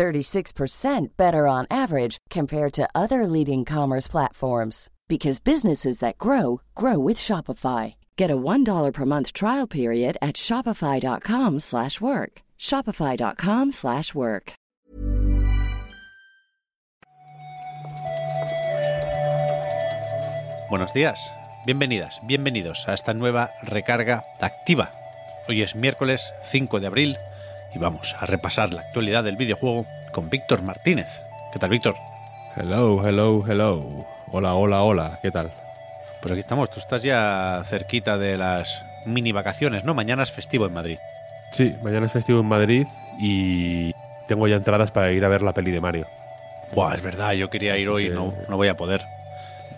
36% 0.00 1.16
better 1.18 1.46
on 1.46 1.66
average 1.70 2.16
compared 2.30 2.72
to 2.72 2.88
other 2.94 3.26
leading 3.26 3.66
commerce 3.66 4.08
platforms 4.08 4.88
because 5.08 5.40
businesses 5.40 5.98
that 5.98 6.16
grow 6.16 6.62
grow 6.74 6.98
with 6.98 7.18
Shopify. 7.18 7.96
Get 8.16 8.30
a 8.30 8.36
$1 8.36 8.92
per 8.94 9.04
month 9.04 9.34
trial 9.34 9.66
period 9.66 10.16
at 10.22 10.36
shopify.com/work. 10.36 12.32
shopify.com/work. 12.58 14.52
Buenos 20.70 20.92
días. 20.94 21.18
Bienvenidas, 21.66 22.20
bienvenidos 22.26 22.88
a 22.88 22.94
esta 22.94 23.12
nueva 23.12 23.50
recarga 23.64 24.24
activa. 24.40 24.92
Hoy 25.46 25.60
es 25.62 25.74
miércoles 25.76 26.32
5 26.42 26.80
de 26.80 26.86
abril 26.86 27.18
y 27.74 27.78
vamos 27.78 28.14
a 28.18 28.26
repasar 28.26 28.72
la 28.72 28.82
actualidad 28.82 29.24
del 29.24 29.36
videojuego 29.36 29.86
con 30.12 30.28
Víctor 30.30 30.62
Martínez. 30.62 31.20
¿Qué 31.52 31.58
tal, 31.58 31.70
Víctor? 31.70 31.94
Hello, 32.56 33.06
hello, 33.06 33.44
hello. 33.48 34.06
Hola, 34.32 34.54
hola, 34.54 34.82
hola. 34.82 35.18
¿Qué 35.22 35.30
tal? 35.30 35.52
Pues 36.20 36.32
aquí 36.32 36.40
estamos. 36.40 36.70
Tú 36.70 36.80
estás 36.80 37.02
ya 37.02 37.62
cerquita 37.64 38.18
de 38.18 38.36
las 38.36 38.84
mini 39.06 39.32
vacaciones, 39.32 39.84
¿no? 39.84 39.94
Mañana 39.94 40.22
es 40.22 40.30
festivo 40.32 40.66
en 40.66 40.72
Madrid. 40.72 40.98
Sí, 41.52 41.74
mañana 41.82 42.06
es 42.06 42.12
festivo 42.12 42.40
en 42.40 42.46
Madrid 42.46 42.86
y 43.18 43.92
tengo 44.26 44.46
ya 44.46 44.56
entradas 44.56 44.90
para 44.90 45.10
ir 45.12 45.24
a 45.24 45.28
ver 45.28 45.42
la 45.42 45.52
peli 45.52 45.70
de 45.70 45.80
Mario. 45.80 46.06
Buah, 46.74 46.94
es 46.94 47.02
verdad. 47.02 47.32
Yo 47.32 47.50
quería 47.50 47.76
ir 47.76 47.88
Así 47.88 47.94
hoy 47.94 48.04
y 48.06 48.08
que- 48.10 48.14
no, 48.14 48.34
no 48.48 48.56
voy 48.56 48.68
a 48.68 48.76
poder. 48.76 49.04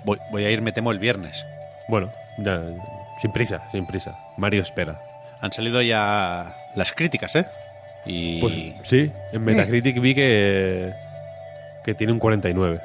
Voy, 0.05 0.19
voy 0.31 0.45
a 0.45 0.51
ir, 0.51 0.61
me 0.63 0.73
temo, 0.73 0.91
el 0.91 0.99
viernes. 0.99 1.47
Bueno, 1.89 2.11
ya, 2.39 2.61
sin 3.21 3.33
prisa, 3.33 3.63
sin 3.71 3.87
prisa. 3.87 4.19
Mario 4.37 4.63
espera. 4.63 5.01
Han 5.41 5.53
salido 5.53 5.81
ya 5.83 6.55
las 6.75 6.93
críticas, 6.93 7.35
¿eh? 7.37 7.47
Y... 8.05 8.41
Pues 8.41 8.55
sí, 8.83 9.13
en 9.33 9.45
Metacritic 9.45 10.01
vi 10.01 10.15
que, 10.15 10.93
que 11.85 11.95
tiene 11.95 12.13
un 12.13 12.19
49. 12.19 12.81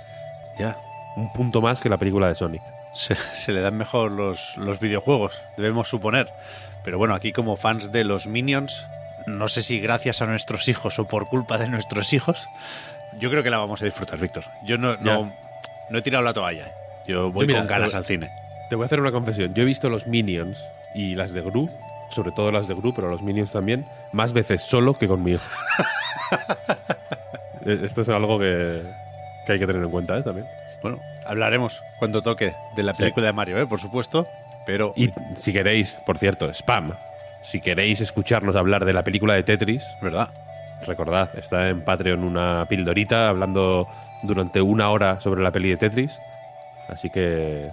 ya. 0.57 0.77
Un 1.15 1.33
punto 1.33 1.61
más 1.61 1.79
que 1.79 1.89
la 1.89 1.97
película 1.97 2.27
de 2.27 2.35
Sonic. 2.35 2.61
se, 2.93 3.15
se 3.15 3.51
le 3.51 3.61
dan 3.61 3.75
mejor 3.75 4.11
los, 4.11 4.55
los 4.57 4.79
videojuegos, 4.79 5.41
debemos 5.57 5.87
suponer. 5.87 6.29
Pero 6.83 6.97
bueno, 6.97 7.15
aquí 7.15 7.31
como 7.33 7.57
fans 7.57 7.91
de 7.91 8.03
los 8.03 8.27
Minions, 8.27 8.85
no 9.25 9.49
sé 9.49 9.61
si 9.61 9.79
gracias 9.79 10.21
a 10.21 10.25
nuestros 10.25 10.67
hijos 10.67 10.99
o 10.99 11.07
por 11.07 11.27
culpa 11.27 11.57
de 11.57 11.67
nuestros 11.67 12.13
hijos, 12.13 12.47
yo 13.19 13.29
creo 13.29 13.43
que 13.43 13.49
la 13.49 13.57
vamos 13.57 13.81
a 13.81 13.85
disfrutar, 13.85 14.19
Víctor. 14.19 14.45
Yo 14.63 14.77
no, 14.77 14.95
no, 14.97 15.33
no 15.89 15.97
he 15.97 16.01
tirado 16.01 16.23
la 16.23 16.33
toalla. 16.33 16.67
¿eh? 16.67 16.71
Yo 17.07 17.31
voy 17.31 17.43
Yo 17.43 17.47
mira, 17.47 17.59
con 17.59 17.67
ganas 17.67 17.95
al 17.95 18.05
cine. 18.05 18.29
Te 18.69 18.75
voy 18.75 18.83
a 18.83 18.85
hacer 18.85 18.99
una 18.99 19.11
confesión. 19.11 19.53
Yo 19.53 19.63
he 19.63 19.65
visto 19.65 19.89
los 19.89 20.07
Minions 20.07 20.63
y 20.93 21.15
las 21.15 21.33
de 21.33 21.41
Gru, 21.41 21.69
sobre 22.09 22.31
todo 22.31 22.51
las 22.51 22.67
de 22.67 22.73
Gru, 22.75 22.93
pero 22.93 23.09
los 23.09 23.21
Minions 23.21 23.51
también, 23.51 23.85
más 24.11 24.33
veces 24.33 24.61
solo 24.61 24.97
que 24.97 25.07
con 25.07 25.23
mi 25.23 25.31
hijo. 25.33 25.43
Eh, 27.65 27.81
Esto 27.83 28.01
es 28.01 28.09
algo 28.09 28.39
que, 28.39 28.81
que 29.45 29.53
hay 29.53 29.59
que 29.59 29.67
tener 29.67 29.83
en 29.83 29.89
cuenta 29.89 30.17
¿eh? 30.17 30.23
también. 30.23 30.45
Bueno, 30.81 30.99
hablaremos 31.25 31.81
cuando 31.99 32.21
toque 32.21 32.53
de 32.75 32.83
la 32.83 32.93
Sí. 32.93 33.03
película 33.03 33.25
de 33.27 33.33
Mario, 33.33 33.59
¿eh? 33.59 33.67
por 33.67 33.79
supuesto. 33.79 34.27
Pero 34.65 34.93
Y 34.95 35.11
si 35.35 35.51
queréis, 35.53 35.97
por 36.05 36.17
cierto, 36.17 36.49
spam, 36.53 36.93
si 37.41 37.59
queréis 37.61 38.01
escucharnos 38.01 38.55
hablar 38.55 38.85
de 38.85 38.93
la 38.93 39.03
película 39.03 39.33
de 39.33 39.43
Tetris, 39.43 39.83
¿verdad? 40.01 40.29
recordad, 40.85 41.29
está 41.37 41.69
en 41.69 41.81
Patreon 41.81 42.23
una 42.23 42.65
pildorita 42.69 43.29
hablando 43.29 43.87
durante 44.23 44.61
una 44.61 44.89
hora 44.91 45.19
sobre 45.19 45.41
la 45.41 45.51
peli 45.51 45.69
de 45.69 45.77
Tetris. 45.77 46.17
Así 46.87 47.09
que. 47.09 47.69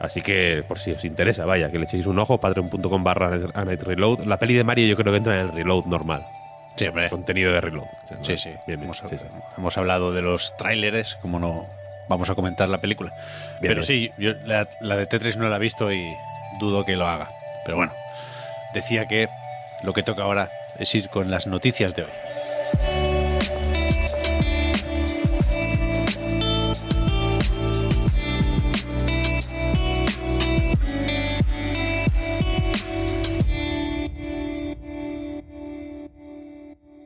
Así 0.00 0.20
que, 0.20 0.64
por 0.66 0.78
si 0.78 0.92
os 0.92 1.04
interesa, 1.04 1.44
vaya, 1.44 1.70
que 1.70 1.78
le 1.78 1.84
echéis 1.84 2.06
un 2.06 2.18
ojo, 2.18 2.38
patreon.com 2.38 3.04
barra 3.04 3.30
Reload. 3.30 4.24
La 4.24 4.38
peli 4.38 4.54
de 4.54 4.64
Mario 4.64 4.86
yo 4.86 4.96
creo 4.96 5.12
que 5.12 5.18
entra 5.18 5.40
en 5.40 5.46
el 5.48 5.52
reload 5.52 5.84
normal. 5.86 6.26
Sí, 6.76 6.86
hombre. 6.86 7.08
Contenido 7.08 7.52
de 7.52 7.60
reload. 7.60 7.86
Sí, 8.22 8.36
sí. 8.36 8.50
Bien, 8.66 8.80
bien, 8.80 8.82
hemos, 8.82 8.98
sí, 8.98 9.06
sí. 9.10 9.24
hemos 9.56 9.78
hablado 9.78 10.12
de 10.12 10.22
los 10.22 10.56
tráileres, 10.56 11.14
como 11.22 11.38
no 11.38 11.66
vamos 12.08 12.28
a 12.30 12.34
comentar 12.34 12.68
la 12.68 12.78
película. 12.78 13.12
Bien, 13.60 13.70
Pero 13.70 13.82
sí, 13.82 14.10
yo 14.18 14.32
la, 14.44 14.68
la 14.80 14.96
de 14.96 15.06
Tetris 15.06 15.36
no 15.36 15.48
la 15.48 15.56
he 15.56 15.60
visto 15.60 15.92
y 15.92 16.04
dudo 16.58 16.84
que 16.84 16.96
lo 16.96 17.06
haga. 17.06 17.30
Pero 17.64 17.76
bueno, 17.76 17.92
decía 18.74 19.06
que 19.06 19.28
lo 19.82 19.92
que 19.92 20.02
toca 20.02 20.24
ahora 20.24 20.50
es 20.78 20.94
ir 20.94 21.08
con 21.08 21.30
las 21.30 21.46
noticias 21.46 21.94
de 21.94 22.02
hoy. 22.02 22.10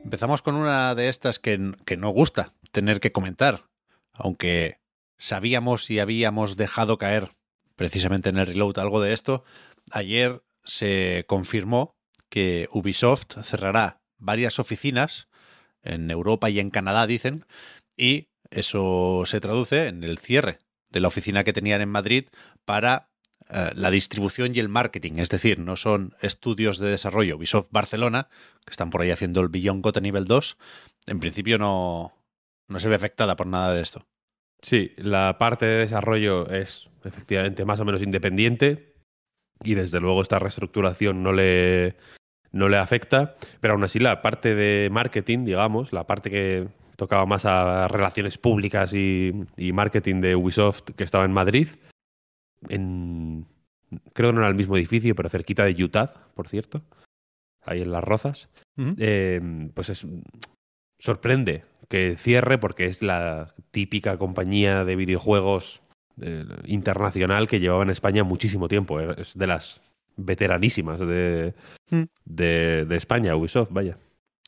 Empezamos 0.09 0.41
con 0.41 0.55
una 0.55 0.95
de 0.95 1.07
estas 1.07 1.37
que, 1.37 1.71
que 1.85 1.95
no 1.95 2.09
gusta 2.09 2.55
tener 2.71 2.99
que 2.99 3.11
comentar, 3.11 3.67
aunque 4.11 4.79
sabíamos 5.19 5.87
y 5.91 5.99
habíamos 5.99 6.57
dejado 6.57 6.97
caer 6.97 7.35
precisamente 7.75 8.29
en 8.29 8.39
el 8.39 8.47
reload 8.47 8.79
algo 8.79 9.01
de 9.01 9.13
esto. 9.13 9.43
Ayer 9.91 10.41
se 10.63 11.25
confirmó 11.27 11.95
que 12.27 12.69
Ubisoft 12.71 13.39
cerrará 13.43 14.01
varias 14.17 14.57
oficinas 14.57 15.27
en 15.83 16.09
Europa 16.09 16.49
y 16.49 16.59
en 16.59 16.71
Canadá, 16.71 17.05
dicen, 17.05 17.45
y 17.95 18.29
eso 18.49 19.25
se 19.27 19.39
traduce 19.39 19.89
en 19.89 20.03
el 20.03 20.17
cierre 20.17 20.57
de 20.89 21.01
la 21.01 21.09
oficina 21.09 21.43
que 21.43 21.53
tenían 21.53 21.81
en 21.81 21.89
Madrid 21.89 22.29
para 22.65 23.08
eh, 23.51 23.71
la 23.73 23.89
distribución 23.89 24.55
y 24.55 24.59
el 24.59 24.69
marketing. 24.69 25.13
Es 25.17 25.29
decir, 25.29 25.59
no 25.59 25.75
son 25.75 26.15
estudios 26.21 26.77
de 26.77 26.89
desarrollo 26.89 27.37
Ubisoft 27.37 27.69
Barcelona, 27.71 28.27
que 28.65 28.71
están 28.71 28.91
por 28.91 29.01
ahí 29.01 29.09
haciendo 29.09 29.41
el 29.41 29.49
Beyond 29.49 29.83
Gota 29.83 30.01
nivel 30.01 30.25
2. 30.25 30.57
En 31.07 31.19
principio 31.19 31.57
no, 31.57 32.13
no 32.67 32.79
se 32.79 32.89
ve 32.89 32.95
afectada 32.95 33.35
por 33.35 33.47
nada 33.47 33.73
de 33.73 33.81
esto. 33.81 34.05
Sí, 34.61 34.91
la 34.97 35.37
parte 35.39 35.65
de 35.65 35.77
desarrollo 35.79 36.47
es 36.49 36.89
efectivamente 37.03 37.65
más 37.65 37.79
o 37.79 37.85
menos 37.85 38.03
independiente 38.03 38.93
y 39.63 39.73
desde 39.73 39.99
luego 39.99 40.21
esta 40.21 40.37
reestructuración 40.37 41.23
no 41.23 41.33
le, 41.33 41.95
no 42.51 42.69
le 42.69 42.77
afecta, 42.77 43.35
pero 43.61 43.73
aún 43.73 43.83
así 43.83 43.99
la 43.99 44.21
parte 44.21 44.53
de 44.53 44.89
marketing, 44.91 45.45
digamos, 45.45 45.91
la 45.91 46.05
parte 46.05 46.29
que 46.29 46.67
tocaba 46.97 47.25
más 47.25 47.45
a 47.45 47.87
relaciones 47.87 48.37
públicas 48.37 48.93
y, 48.93 49.31
y 49.57 49.71
marketing 49.71 50.21
de 50.21 50.35
Ubisoft 50.35 50.83
que 50.95 51.03
estaba 51.03 51.25
en 51.25 51.31
Madrid, 51.31 51.69
en, 52.67 53.45
creo 54.13 54.29
que 54.29 54.33
no 54.33 54.39
era 54.39 54.49
el 54.49 54.55
mismo 54.55 54.75
edificio, 54.77 55.15
pero 55.15 55.29
cerquita 55.29 55.63
de 55.65 55.81
Utah, 55.83 56.13
por 56.35 56.47
cierto, 56.49 56.83
ahí 57.61 57.81
en 57.81 57.91
Las 57.91 58.03
Rozas, 58.03 58.49
eh, 58.97 59.41
pues 59.73 59.89
es, 59.89 60.05
sorprende 60.99 61.63
que 61.87 62.17
cierre 62.17 62.57
porque 62.57 62.85
es 62.85 63.01
la 63.01 63.53
típica 63.71 64.17
compañía 64.17 64.85
de 64.85 64.95
videojuegos 64.95 65.81
eh, 66.21 66.45
internacional 66.65 67.47
que 67.47 67.59
llevaba 67.59 67.83
en 67.83 67.89
España 67.89 68.23
muchísimo 68.23 68.67
tiempo. 68.67 68.99
eh, 68.99 69.15
Es 69.17 69.37
de 69.37 69.47
las 69.47 69.81
veteranísimas 70.17 70.99
de, 70.99 71.53
Mm. 71.91 72.03
de, 72.25 72.85
de 72.85 72.95
España, 72.97 73.35
Ubisoft, 73.35 73.71
vaya. 73.71 73.97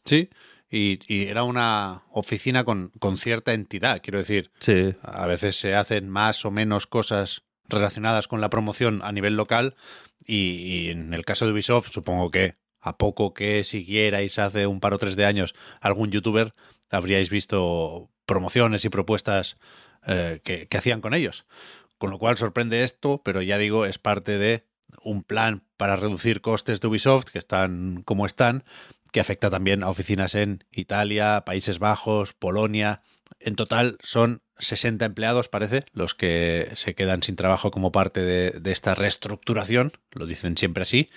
Sí, 0.05 0.29
y, 0.69 0.99
y 1.07 1.27
era 1.27 1.43
una 1.43 2.03
oficina 2.11 2.63
con, 2.63 2.91
con 2.99 3.17
cierta 3.17 3.53
entidad, 3.53 3.99
quiero 4.03 4.19
decir. 4.19 4.51
Sí, 4.59 4.93
A 5.01 5.25
veces 5.25 5.55
se 5.55 5.73
hacen 5.75 6.07
más 6.09 6.45
o 6.45 6.51
menos 6.51 6.85
cosas 6.87 7.43
relacionadas 7.71 8.27
con 8.27 8.41
la 8.41 8.49
promoción 8.49 9.01
a 9.03 9.11
nivel 9.11 9.35
local 9.35 9.75
y, 10.25 10.89
en 10.89 11.13
el 11.13 11.25
caso 11.25 11.45
de 11.45 11.53
Ubisoft 11.53 11.91
supongo 11.91 12.31
que 12.31 12.55
a 12.79 12.97
poco 12.97 13.33
que 13.33 13.63
siguierais 13.63 14.39
hace 14.39 14.67
un 14.67 14.79
par 14.79 14.93
o 14.93 14.97
tres 14.97 15.15
de 15.15 15.25
años 15.25 15.53
algún 15.81 16.11
youtuber 16.11 16.53
habríais 16.89 17.29
visto 17.29 18.09
promociones 18.25 18.85
y 18.85 18.89
propuestas 18.89 19.59
eh, 20.07 20.41
que, 20.43 20.67
que 20.67 20.77
hacían 20.77 21.01
con 21.01 21.13
ellos. 21.13 21.45
Con 21.97 22.09
lo 22.09 22.17
cual 22.17 22.37
sorprende 22.37 22.83
esto, 22.83 23.21
pero 23.23 23.41
ya 23.41 23.57
digo, 23.57 23.85
es 23.85 23.99
parte 23.99 24.37
de 24.37 24.65
un 25.03 25.23
plan 25.23 25.63
para 25.77 25.95
reducir 25.95 26.41
costes 26.41 26.81
de 26.81 26.87
Ubisoft 26.87 27.25
que 27.25 27.39
están 27.39 28.01
como 28.03 28.25
están, 28.25 28.63
que 29.11 29.19
afecta 29.19 29.49
también 29.49 29.83
a 29.83 29.89
oficinas 29.89 30.35
en 30.35 30.63
Italia, 30.71 31.43
Países 31.45 31.79
Bajos, 31.79 32.33
Polonia. 32.33 33.01
En 33.39 33.55
total 33.55 33.97
son 34.01 34.41
60 34.61 35.05
empleados, 35.05 35.49
parece, 35.49 35.83
los 35.93 36.15
que 36.15 36.71
se 36.75 36.95
quedan 36.95 37.23
sin 37.23 37.35
trabajo 37.35 37.71
como 37.71 37.91
parte 37.91 38.21
de, 38.21 38.71
esta 38.71 38.95
reestructuración, 38.95 39.93
lo 40.11 40.25
dicen 40.25 40.57
siempre 40.57 40.83
así, 40.83 41.09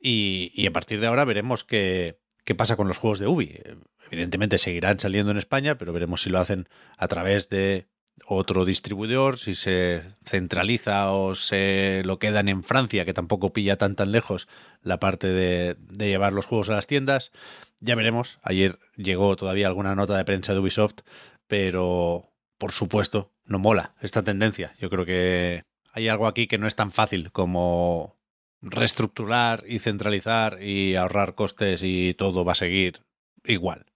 y, 0.00 0.66
a 0.66 0.72
partir 0.72 1.00
de 1.00 1.06
ahora 1.06 1.24
veremos 1.24 1.64
qué, 1.64 2.18
qué 2.44 2.54
pasa 2.54 2.76
con 2.76 2.88
los 2.88 2.98
juegos 2.98 3.18
de 3.18 3.26
Ubi. 3.26 3.58
Evidentemente 4.10 4.58
seguirán 4.58 5.00
saliendo 5.00 5.32
en 5.32 5.38
España, 5.38 5.78
pero 5.78 5.92
veremos 5.92 6.22
si 6.22 6.30
lo 6.30 6.38
hacen 6.38 6.68
a 6.96 7.08
través 7.08 7.48
de 7.48 7.86
otro 8.26 8.64
distribuidor, 8.64 9.38
si 9.38 9.54
se 9.54 10.02
centraliza 10.24 11.12
o 11.12 11.34
se 11.34 12.02
lo 12.04 12.18
quedan 12.18 12.48
en 12.48 12.62
Francia, 12.62 13.04
que 13.04 13.12
tampoco 13.12 13.52
pilla 13.52 13.76
tan 13.76 13.94
tan 13.94 14.12
lejos 14.12 14.48
la 14.82 14.98
parte 15.00 15.28
de 15.28 15.76
llevar 15.98 16.32
los 16.32 16.46
juegos 16.46 16.70
a 16.70 16.74
las 16.74 16.86
tiendas. 16.86 17.32
Ya 17.80 17.94
veremos. 17.94 18.38
Ayer 18.42 18.78
llegó 18.96 19.36
todavía 19.36 19.66
alguna 19.66 19.94
nota 19.94 20.16
de 20.16 20.24
prensa 20.24 20.54
de 20.54 20.60
Ubisoft, 20.60 21.00
pero 21.46 22.32
por 22.58 22.72
supuesto 22.72 23.32
no 23.44 23.58
mola 23.58 23.94
esta 24.00 24.22
tendencia. 24.22 24.74
Yo 24.78 24.90
creo 24.90 25.04
que 25.04 25.62
hay 25.92 26.08
algo 26.08 26.26
aquí 26.26 26.46
que 26.46 26.58
no 26.58 26.66
es 26.66 26.76
tan 26.76 26.90
fácil 26.90 27.32
como 27.32 28.16
reestructurar 28.60 29.64
y 29.66 29.78
centralizar 29.78 30.62
y 30.62 30.96
ahorrar 30.96 31.34
costes 31.34 31.82
y 31.82 32.14
todo 32.14 32.44
va 32.44 32.52
a 32.52 32.56
seguir 32.56 33.02
igual. 33.44 33.86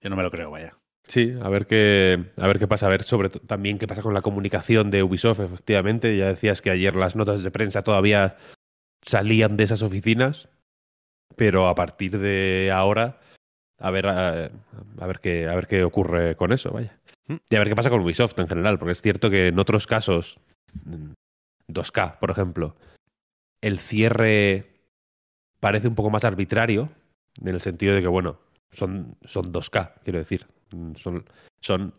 Yo 0.00 0.10
no 0.10 0.16
me 0.16 0.22
lo 0.22 0.30
creo, 0.30 0.50
vaya. 0.50 0.76
Sí, 1.04 1.34
a 1.42 1.48
ver 1.48 1.66
qué, 1.66 2.30
a 2.36 2.46
ver 2.46 2.58
qué 2.58 2.68
pasa, 2.68 2.86
a 2.86 2.90
ver 2.90 3.02
sobre 3.02 3.28
también 3.28 3.78
qué 3.78 3.86
pasa 3.86 4.02
con 4.02 4.14
la 4.14 4.22
comunicación 4.22 4.90
de 4.90 5.02
Ubisoft, 5.02 5.40
efectivamente. 5.40 6.16
Ya 6.16 6.28
decías 6.28 6.62
que 6.62 6.70
ayer 6.70 6.94
las 6.94 7.16
notas 7.16 7.42
de 7.42 7.50
prensa 7.50 7.82
todavía 7.82 8.36
salían 9.02 9.56
de 9.56 9.64
esas 9.64 9.82
oficinas, 9.82 10.48
pero 11.36 11.68
a 11.68 11.74
partir 11.74 12.18
de 12.18 12.70
ahora, 12.72 13.20
a 13.82 13.90
ver, 13.90 14.06
a, 14.06 14.50
a 15.00 15.06
ver 15.06 15.18
qué, 15.18 15.48
a 15.48 15.54
ver 15.54 15.66
qué 15.66 15.82
ocurre 15.84 16.36
con 16.36 16.52
eso, 16.52 16.70
vaya. 16.70 16.96
Mm. 17.26 17.36
Y 17.50 17.56
a 17.56 17.58
ver 17.58 17.68
qué 17.68 17.76
pasa 17.76 17.90
con 17.90 18.00
Ubisoft 18.00 18.38
en 18.38 18.48
general, 18.48 18.78
porque 18.78 18.92
es 18.92 19.02
cierto 19.02 19.28
que 19.28 19.48
en 19.48 19.58
otros 19.58 19.86
casos, 19.86 20.38
2K, 21.68 22.18
por 22.18 22.30
ejemplo, 22.30 22.76
el 23.60 23.78
cierre 23.78 24.70
parece 25.60 25.88
un 25.88 25.94
poco 25.94 26.10
más 26.10 26.24
arbitrario, 26.24 26.90
en 27.40 27.54
el 27.54 27.60
sentido 27.60 27.94
de 27.94 28.02
que, 28.02 28.08
bueno, 28.08 28.38
son, 28.72 29.16
son 29.24 29.52
2K, 29.52 29.94
quiero 30.04 30.18
decir. 30.18 30.46
Son, 30.96 31.24
son 31.60 31.94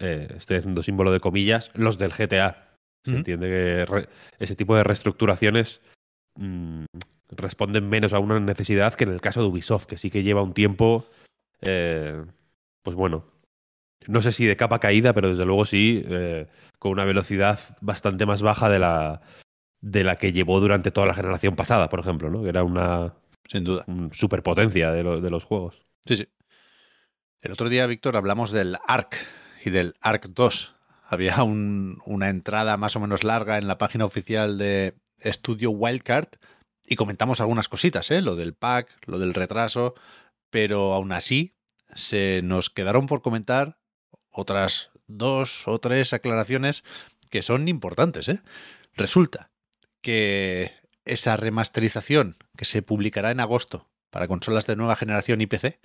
eh, 0.00 0.28
estoy 0.36 0.56
haciendo 0.56 0.82
símbolo 0.82 1.12
de 1.12 1.20
comillas, 1.20 1.70
los 1.74 1.98
del 1.98 2.12
GTA. 2.12 2.64
Se 3.04 3.16
entiende 3.16 3.46
que 3.48 3.86
re- 3.86 4.08
ese 4.38 4.56
tipo 4.56 4.76
de 4.76 4.84
reestructuraciones 4.84 5.80
mm, 6.36 6.84
responden 7.36 7.88
menos 7.88 8.12
a 8.12 8.18
una 8.18 8.38
necesidad 8.40 8.94
que 8.94 9.04
en 9.04 9.12
el 9.12 9.20
caso 9.20 9.40
de 9.40 9.46
Ubisoft, 9.46 9.86
que 9.86 9.96
sí 9.98 10.10
que 10.10 10.22
lleva 10.22 10.42
un 10.42 10.52
tiempo, 10.52 11.06
eh, 11.60 12.24
pues 12.82 12.96
bueno, 12.96 13.24
no 14.06 14.22
sé 14.22 14.32
si 14.32 14.46
de 14.46 14.56
capa 14.56 14.78
caída, 14.78 15.12
pero 15.12 15.30
desde 15.30 15.44
luego 15.44 15.64
sí, 15.64 16.02
eh, 16.06 16.46
con 16.78 16.92
una 16.92 17.04
velocidad 17.04 17.58
bastante 17.80 18.26
más 18.26 18.42
baja 18.42 18.68
de 18.68 18.78
la, 18.78 19.20
de 19.80 20.04
la 20.04 20.16
que 20.16 20.32
llevó 20.32 20.60
durante 20.60 20.90
toda 20.90 21.06
la 21.06 21.14
generación 21.14 21.56
pasada, 21.56 21.88
por 21.88 22.00
ejemplo, 22.00 22.30
¿no? 22.30 22.42
que 22.42 22.48
era 22.48 22.62
una, 22.64 23.14
Sin 23.48 23.64
duda. 23.64 23.84
un 23.88 24.12
superpotencia 24.12 24.92
de, 24.92 25.02
lo- 25.02 25.20
de 25.20 25.30
los 25.30 25.44
juegos. 25.44 25.82
Sí, 26.06 26.16
sí. 26.16 26.28
El 27.40 27.52
otro 27.52 27.68
día, 27.68 27.86
Víctor, 27.86 28.16
hablamos 28.16 28.50
del 28.50 28.76
ARC 28.86 29.16
y 29.64 29.70
del 29.70 29.94
ARC 30.00 30.26
2. 30.28 30.74
Había 31.06 31.42
un- 31.42 31.98
una 32.04 32.28
entrada 32.28 32.76
más 32.76 32.96
o 32.96 33.00
menos 33.00 33.24
larga 33.24 33.58
en 33.58 33.68
la 33.68 33.78
página 33.78 34.04
oficial 34.04 34.58
de 34.58 34.94
Estudio 35.20 35.70
Wildcard 35.70 36.28
y 36.86 36.96
comentamos 36.96 37.40
algunas 37.40 37.68
cositas, 37.68 38.10
¿eh? 38.10 38.22
Lo 38.22 38.34
del 38.36 38.54
pack, 38.54 38.88
lo 39.06 39.18
del 39.18 39.34
retraso, 39.34 39.94
pero 40.50 40.94
aún 40.94 41.12
así 41.12 41.54
se 41.94 42.40
nos 42.42 42.70
quedaron 42.70 43.06
por 43.06 43.22
comentar 43.22 43.78
otras 44.30 44.90
dos 45.06 45.66
o 45.66 45.78
tres 45.78 46.12
aclaraciones 46.12 46.84
que 47.30 47.42
son 47.42 47.68
importantes, 47.68 48.28
¿eh? 48.28 48.40
Resulta 48.94 49.50
que 50.00 50.72
esa 51.04 51.36
remasterización 51.36 52.36
que 52.56 52.64
se 52.64 52.82
publicará 52.82 53.30
en 53.30 53.40
agosto 53.40 53.88
para 54.10 54.28
consolas 54.28 54.66
de 54.66 54.76
nueva 54.76 54.96
generación 54.96 55.40
y 55.40 55.46
PC, 55.46 55.80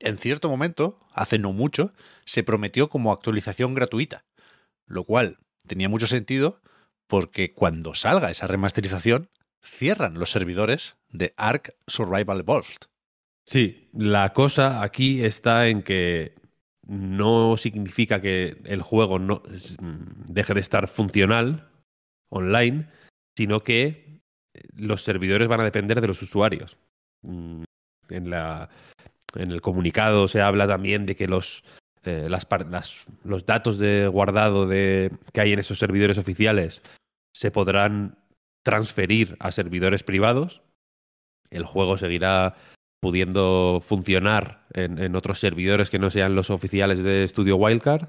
en 0.00 0.18
cierto 0.18 0.48
momento, 0.48 1.00
hace 1.12 1.38
no 1.38 1.52
mucho, 1.52 1.92
se 2.24 2.42
prometió 2.42 2.88
como 2.88 3.12
actualización 3.12 3.74
gratuita, 3.74 4.24
lo 4.86 5.04
cual 5.04 5.38
tenía 5.66 5.88
mucho 5.88 6.06
sentido 6.06 6.60
porque 7.06 7.52
cuando 7.52 7.94
salga 7.94 8.30
esa 8.30 8.46
remasterización, 8.46 9.30
cierran 9.62 10.14
los 10.14 10.30
servidores 10.30 10.96
de 11.08 11.34
Ark 11.36 11.74
Survival 11.86 12.40
Evolved. 12.40 12.86
Sí, 13.48 13.88
la 13.94 14.34
cosa 14.34 14.82
aquí 14.82 15.24
está 15.24 15.68
en 15.68 15.82
que 15.82 16.34
no 16.86 17.56
significa 17.56 18.20
que 18.20 18.60
el 18.64 18.82
juego 18.82 19.18
no 19.18 19.42
mm, 19.80 20.26
deje 20.26 20.52
de 20.52 20.60
estar 20.60 20.86
funcional 20.86 21.70
online, 22.28 22.90
sino 23.38 23.60
que 23.60 24.20
los 24.74 25.02
servidores 25.02 25.48
van 25.48 25.60
a 25.60 25.64
depender 25.64 26.02
de 26.02 26.08
los 26.08 26.20
usuarios. 26.20 26.76
Mm, 27.22 27.62
En, 28.10 28.28
la, 28.28 28.68
en 29.34 29.50
el 29.50 29.62
comunicado 29.62 30.28
se 30.28 30.42
habla 30.42 30.66
también 30.68 31.06
de 31.06 31.16
que 31.16 31.26
los, 31.26 31.64
eh, 32.04 32.28
las- 32.28 32.46
los 33.24 33.46
datos 33.46 33.78
de 33.78 34.08
guardado 34.08 34.66
de, 34.68 35.10
que 35.32 35.40
hay 35.40 35.54
en 35.54 35.58
esos 35.60 35.78
servidores 35.78 36.18
oficiales 36.18 36.82
se 37.34 37.50
podrán 37.50 38.18
transferir 38.62 39.36
a 39.40 39.52
servidores 39.52 40.02
privados. 40.02 40.60
El 41.50 41.64
juego 41.64 41.96
seguirá 41.96 42.56
pudiendo 43.00 43.80
funcionar 43.82 44.66
en, 44.72 45.14
otros 45.14 45.38
servidores 45.38 45.90
que 45.90 45.98
no 45.98 46.10
sean 46.10 46.34
los 46.34 46.50
oficiales 46.50 47.02
de 47.02 47.26
Studio 47.26 47.56
Wildcard, 47.56 48.08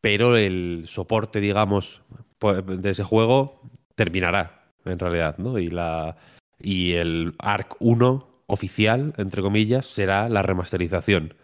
pero 0.00 0.36
el 0.36 0.84
soporte, 0.86 1.40
digamos, 1.40 2.02
po- 2.38 2.54
de 2.54 2.90
ese 2.90 3.04
juego 3.04 3.62
terminará, 3.94 4.72
en 4.84 4.98
realidad, 4.98 5.38
¿no? 5.38 5.58
Y, 5.58 5.68
la, 5.68 6.16
y 6.58 6.92
el 6.92 7.34
ARC 7.38 7.76
1 7.80 8.44
oficial, 8.46 9.14
entre 9.16 9.42
comillas, 9.42 9.86
será 9.86 10.28
la 10.28 10.42
remasterización. 10.42 11.34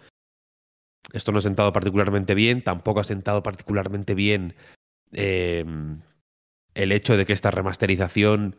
Esto 1.13 1.33
no 1.33 1.39
ha 1.39 1.43
sentado 1.43 1.73
particularmente 1.73 2.35
bien, 2.35 2.63
tampoco 2.63 3.01
ha 3.01 3.05
sentado 3.05 3.43
particularmente 3.43 4.15
bien 4.15 4.55
eh, 5.13 5.65
el 6.75 6.93
hecho 6.93 7.17
de 7.17 7.27
que 7.27 7.33
esta 7.33 7.51
remasterización 7.51 8.57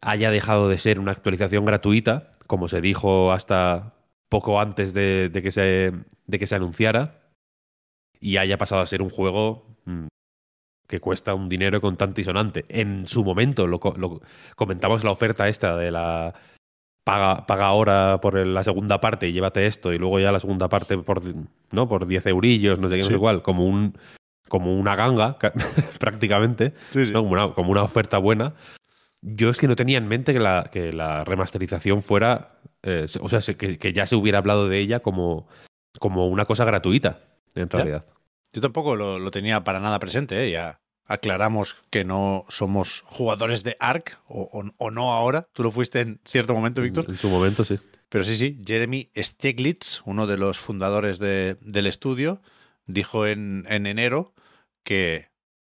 haya 0.00 0.30
dejado 0.30 0.68
de 0.68 0.78
ser 0.78 1.00
una 1.00 1.12
actualización 1.12 1.64
gratuita, 1.64 2.30
como 2.46 2.68
se 2.68 2.80
dijo 2.80 3.32
hasta 3.32 3.94
poco 4.28 4.60
antes 4.60 4.92
de, 4.94 5.28
de 5.28 5.42
que, 5.42 5.52
se, 5.52 5.92
de 6.26 6.38
que 6.38 6.46
se 6.46 6.54
anunciara, 6.56 7.20
y 8.20 8.38
haya 8.38 8.58
pasado 8.58 8.80
a 8.82 8.86
ser 8.86 9.02
un 9.02 9.10
juego 9.10 9.66
mm, 9.84 10.06
que 10.88 11.00
cuesta 11.00 11.34
un 11.34 11.48
dinero 11.48 11.80
contante 11.80 12.20
y 12.20 12.24
sonante. 12.24 12.64
En 12.68 13.06
su 13.06 13.24
momento, 13.24 13.66
lo, 13.66 13.80
lo- 13.96 14.20
comentamos 14.56 15.04
la 15.04 15.10
oferta 15.10 15.48
esta 15.48 15.76
de 15.76 15.90
la 15.90 16.34
paga, 17.04 17.46
paga 17.46 17.66
ahora 17.66 18.18
por 18.20 18.34
la 18.46 18.64
segunda 18.64 19.00
parte 19.00 19.28
y 19.28 19.32
llévate 19.32 19.66
esto, 19.66 19.92
y 19.92 19.98
luego 19.98 20.18
ya 20.18 20.32
la 20.32 20.40
segunda 20.40 20.68
parte 20.68 20.98
por, 20.98 21.22
¿no? 21.72 21.88
por 21.88 22.06
10 22.06 22.26
eurillos, 22.26 22.78
no 22.78 22.88
sé 22.88 22.96
qué, 22.96 23.02
no 23.02 23.08
sé 23.08 23.18
cuál, 23.20 23.42
como, 23.42 23.64
un, 23.66 23.96
como 24.48 24.76
una 24.78 24.96
ganga, 24.96 25.38
ca- 25.38 25.52
prácticamente. 26.00 26.74
¿no? 27.12 27.20
Como, 27.22 27.32
una, 27.32 27.54
como 27.54 27.70
una 27.70 27.82
oferta 27.82 28.18
buena. 28.18 28.54
Yo 29.22 29.50
es 29.50 29.58
que 29.58 29.68
no 29.68 29.76
tenía 29.76 29.98
en 29.98 30.08
mente 30.08 30.32
que 30.32 30.40
la, 30.40 30.68
que 30.72 30.92
la 30.92 31.24
remasterización 31.24 32.02
fuera, 32.02 32.60
eh, 32.82 33.06
o 33.20 33.28
sea, 33.28 33.40
se- 33.40 33.56
que, 33.56 33.78
que 33.78 33.92
ya 33.92 34.06
se 34.06 34.14
hubiera 34.16 34.38
hablado 34.38 34.68
de 34.68 34.78
ella 34.78 35.00
como, 35.00 35.48
como 35.98 36.28
una 36.28 36.44
cosa 36.44 36.64
gratuita, 36.64 37.20
en 37.54 37.68
realidad. 37.70 38.06
Yo 38.52 38.60
tampoco 38.60 38.94
lo, 38.96 39.18
lo 39.18 39.30
tenía 39.30 39.64
para 39.64 39.80
nada 39.80 39.98
presente, 39.98 40.44
¿eh? 40.46 40.50
ya 40.50 40.80
aclaramos 41.06 41.76
que 41.90 42.04
no 42.04 42.44
somos 42.48 43.02
jugadores 43.06 43.62
de 43.62 43.76
Ark, 43.80 44.18
o, 44.28 44.42
o- 44.52 44.72
o 44.76 44.90
no 44.90 45.12
ahora. 45.12 45.46
Tú 45.52 45.62
lo 45.62 45.70
fuiste 45.70 46.00
en 46.00 46.20
cierto 46.24 46.54
momento, 46.54 46.82
Víctor. 46.82 47.06
En 47.08 47.16
su 47.16 47.28
momento, 47.28 47.64
sí. 47.64 47.78
Pero 48.08 48.24
sí, 48.24 48.36
sí, 48.36 48.60
Jeremy 48.64 49.10
Steglitz, 49.16 50.02
uno 50.04 50.26
de 50.26 50.36
los 50.36 50.58
fundadores 50.58 51.18
de- 51.18 51.56
del 51.60 51.86
estudio, 51.86 52.40
dijo 52.86 53.26
en, 53.26 53.64
en 53.68 53.86
enero 53.86 54.34
que 54.84 55.28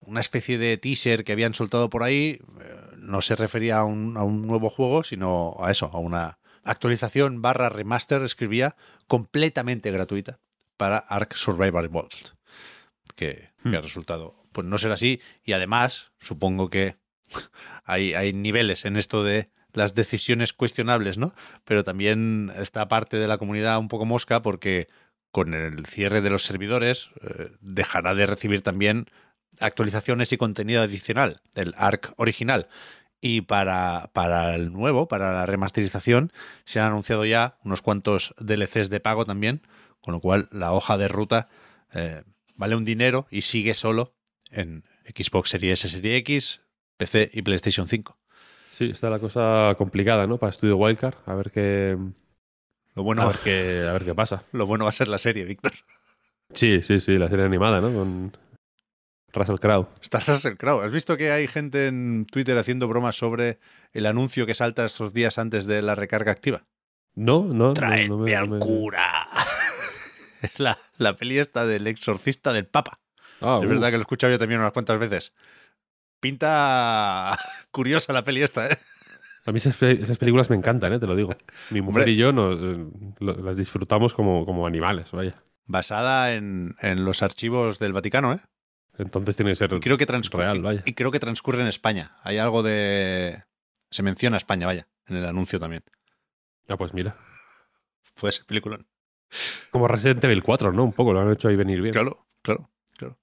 una 0.01 0.19
especie 0.19 0.57
de 0.57 0.77
teaser 0.77 1.23
que 1.23 1.31
habían 1.33 1.53
soltado 1.53 1.89
por 1.89 2.03
ahí 2.03 2.39
eh, 2.61 2.78
no 3.09 3.21
se 3.21 3.35
refería 3.35 3.79
a 3.79 3.83
un, 3.83 4.17
a 4.17 4.23
un 4.23 4.45
nuevo 4.47 4.69
juego, 4.69 5.03
sino 5.03 5.57
a 5.59 5.71
eso, 5.71 5.89
a 5.93 5.97
una 5.99 6.39
actualización 6.63 7.41
barra 7.41 7.69
remaster, 7.69 8.21
escribía, 8.21 8.75
completamente 9.07 9.91
gratuita 9.91 10.39
para 10.77 10.97
Ark 10.97 11.33
Survival 11.35 11.85
Evolved. 11.85 12.29
Que, 13.15 13.49
que 13.63 13.69
Hmm. 13.69 13.75
ha 13.75 13.81
resultado, 13.81 14.35
pues 14.51 14.65
no 14.65 14.77
ser 14.77 14.91
así. 14.91 15.21
Y 15.43 15.53
además, 15.53 16.11
supongo 16.19 16.69
que 16.69 16.95
hay, 17.83 18.13
hay 18.13 18.33
niveles 18.33 18.85
en 18.85 18.97
esto 18.97 19.23
de 19.23 19.49
las 19.73 19.93
decisiones 19.93 20.53
cuestionables, 20.53 21.17
¿no? 21.17 21.33
Pero 21.65 21.83
también 21.83 22.51
está 22.55 22.87
parte 22.87 23.17
de 23.17 23.27
la 23.27 23.37
comunidad 23.37 23.77
un 23.77 23.87
poco 23.87 24.05
mosca 24.05 24.41
porque 24.41 24.87
con 25.31 25.53
el 25.53 25.85
cierre 25.85 26.21
de 26.21 26.29
los 26.29 26.43
servidores 26.43 27.11
eh, 27.21 27.51
dejará 27.61 28.15
de 28.15 28.25
recibir 28.25 28.61
también 28.61 29.05
actualizaciones 29.59 30.31
y 30.31 30.37
contenido 30.37 30.81
adicional 30.81 31.41
del 31.53 31.73
ARC 31.77 32.13
original. 32.17 32.67
Y 33.21 33.41
para, 33.41 34.11
para 34.13 34.55
el 34.55 34.71
nuevo, 34.71 35.07
para 35.07 35.33
la 35.33 35.45
remasterización, 35.45 36.31
se 36.65 36.79
han 36.79 36.87
anunciado 36.87 37.25
ya 37.25 37.57
unos 37.63 37.81
cuantos 37.81 38.33
DLCs 38.39 38.89
de 38.89 38.99
pago 38.99 39.25
también, 39.25 39.61
con 40.01 40.13
lo 40.13 40.21
cual 40.21 40.47
la 40.51 40.71
hoja 40.71 40.97
de 40.97 41.09
ruta 41.09 41.49
eh, 41.93 42.23
vale 42.55 42.75
un 42.75 42.85
dinero 42.85 43.27
y 43.29 43.41
sigue 43.41 43.73
solo 43.73 44.13
en 44.51 44.83
Xbox 45.05 45.49
Series 45.49 45.83
S, 45.85 45.89
Series 45.89 46.19
X, 46.19 46.61
PC 46.97 47.29
y 47.33 47.41
PlayStation 47.41 47.87
5. 47.87 48.17
Sí, 48.71 48.85
está 48.91 49.09
la 49.09 49.19
cosa 49.19 49.75
complicada, 49.77 50.25
¿no? 50.25 50.37
Para 50.37 50.53
Studio 50.53 50.77
Wildcard. 50.77 51.15
A 51.25 51.35
ver 51.35 51.51
qué, 51.51 51.97
Lo 52.95 53.03
bueno, 53.03 53.23
a 53.23 53.27
ver 53.27 53.37
qué, 53.43 53.85
a 53.87 53.93
ver 53.93 54.05
qué 54.05 54.15
pasa. 54.15 54.43
lo 54.53 54.65
bueno 54.65 54.85
va 54.85 54.91
a 54.91 54.93
ser 54.93 55.09
la 55.09 55.17
serie, 55.17 55.43
Víctor. 55.43 55.73
Sí, 56.53 56.81
sí, 56.81 56.99
sí, 56.99 57.17
la 57.17 57.29
serie 57.29 57.45
animada, 57.45 57.81
¿no? 57.81 57.93
Con, 57.93 58.31
Russell 59.33 59.57
Crowe. 59.59 59.87
Está 60.01 60.19
Russell 60.19 60.55
Crowe. 60.57 60.83
¿Has 60.85 60.91
visto 60.91 61.17
que 61.17 61.31
hay 61.31 61.47
gente 61.47 61.87
en 61.87 62.25
Twitter 62.25 62.57
haciendo 62.57 62.87
bromas 62.87 63.15
sobre 63.17 63.59
el 63.93 64.05
anuncio 64.05 64.45
que 64.45 64.53
salta 64.55 64.85
estos 64.85 65.13
días 65.13 65.37
antes 65.37 65.65
de 65.65 65.81
la 65.81 65.95
recarga 65.95 66.31
activa? 66.31 66.65
No, 67.15 67.43
no. 67.43 67.73
Traedme 67.73 68.07
no, 68.09 68.17
no 68.17 68.23
me- 68.23 68.35
al 68.35 68.49
me- 68.49 68.59
cura. 68.59 69.27
es 70.41 70.59
la, 70.59 70.77
la 70.97 71.15
peli 71.15 71.39
esta 71.39 71.65
del 71.65 71.87
exorcista 71.87 72.53
del 72.53 72.65
Papa. 72.67 72.99
Ah, 73.41 73.59
es 73.61 73.65
uh, 73.67 73.69
verdad 73.69 73.87
que 73.87 73.93
lo 73.93 73.99
he 73.99 74.01
escuchado 74.01 74.31
yo 74.33 74.39
también 74.39 74.59
unas 74.61 74.73
cuantas 74.73 74.99
veces. 74.99 75.33
Pinta 76.19 77.37
curiosa 77.71 78.13
la 78.13 78.23
peli 78.23 78.43
esta, 78.43 78.67
¿eh? 78.67 78.77
A 79.45 79.51
mí 79.51 79.57
esas, 79.57 79.75
pe- 79.77 80.01
esas 80.03 80.17
películas 80.17 80.49
me 80.49 80.55
encantan, 80.55 80.93
¿eh? 80.93 80.99
te 80.99 81.07
lo 81.07 81.15
digo. 81.15 81.35
Mi 81.71 81.81
mujer 81.81 82.01
Hombre. 82.01 82.11
y 82.11 82.17
yo 82.17 82.31
nos, 82.33 82.57
eh, 82.61 82.85
las 83.19 83.57
disfrutamos 83.57 84.13
como, 84.13 84.45
como 84.45 84.67
animales, 84.67 85.11
vaya. 85.11 85.41
Basada 85.65 86.33
en, 86.33 86.75
en 86.81 87.05
los 87.05 87.23
archivos 87.23 87.79
del 87.79 87.93
Vaticano, 87.93 88.33
¿eh? 88.33 88.39
Entonces 88.99 89.35
tiene 89.35 89.51
que 89.51 89.55
ser 89.55 89.73
Y 89.73 89.79
creo 89.79 89.97
que 89.97 90.05
transcurre, 90.05 90.43
real, 90.43 90.61
vaya. 90.61 90.83
y 90.85 90.93
creo 90.93 91.09
que 91.11 91.19
transcurre 91.19 91.61
en 91.61 91.67
España. 91.67 92.17
Hay 92.23 92.37
algo 92.37 92.61
de... 92.61 93.43
Se 93.89 94.03
menciona 94.03 94.37
España, 94.37 94.67
vaya, 94.67 94.87
en 95.07 95.15
el 95.15 95.25
anuncio 95.25 95.59
también. 95.59 95.83
Ah, 96.67 96.77
pues 96.77 96.93
mira. 96.93 97.15
Puede 98.13 98.33
ser 98.33 98.45
peliculón. 98.45 98.85
Como 99.71 99.87
Resident 99.87 100.23
Evil 100.23 100.43
4, 100.43 100.73
¿no? 100.73 100.83
Un 100.83 100.93
poco, 100.93 101.13
lo 101.13 101.21
han 101.21 101.31
hecho 101.31 101.47
ahí 101.47 101.55
venir 101.55 101.81
bien. 101.81 101.93
Claro, 101.93 102.27
claro, 102.41 102.69
claro. 102.97 103.17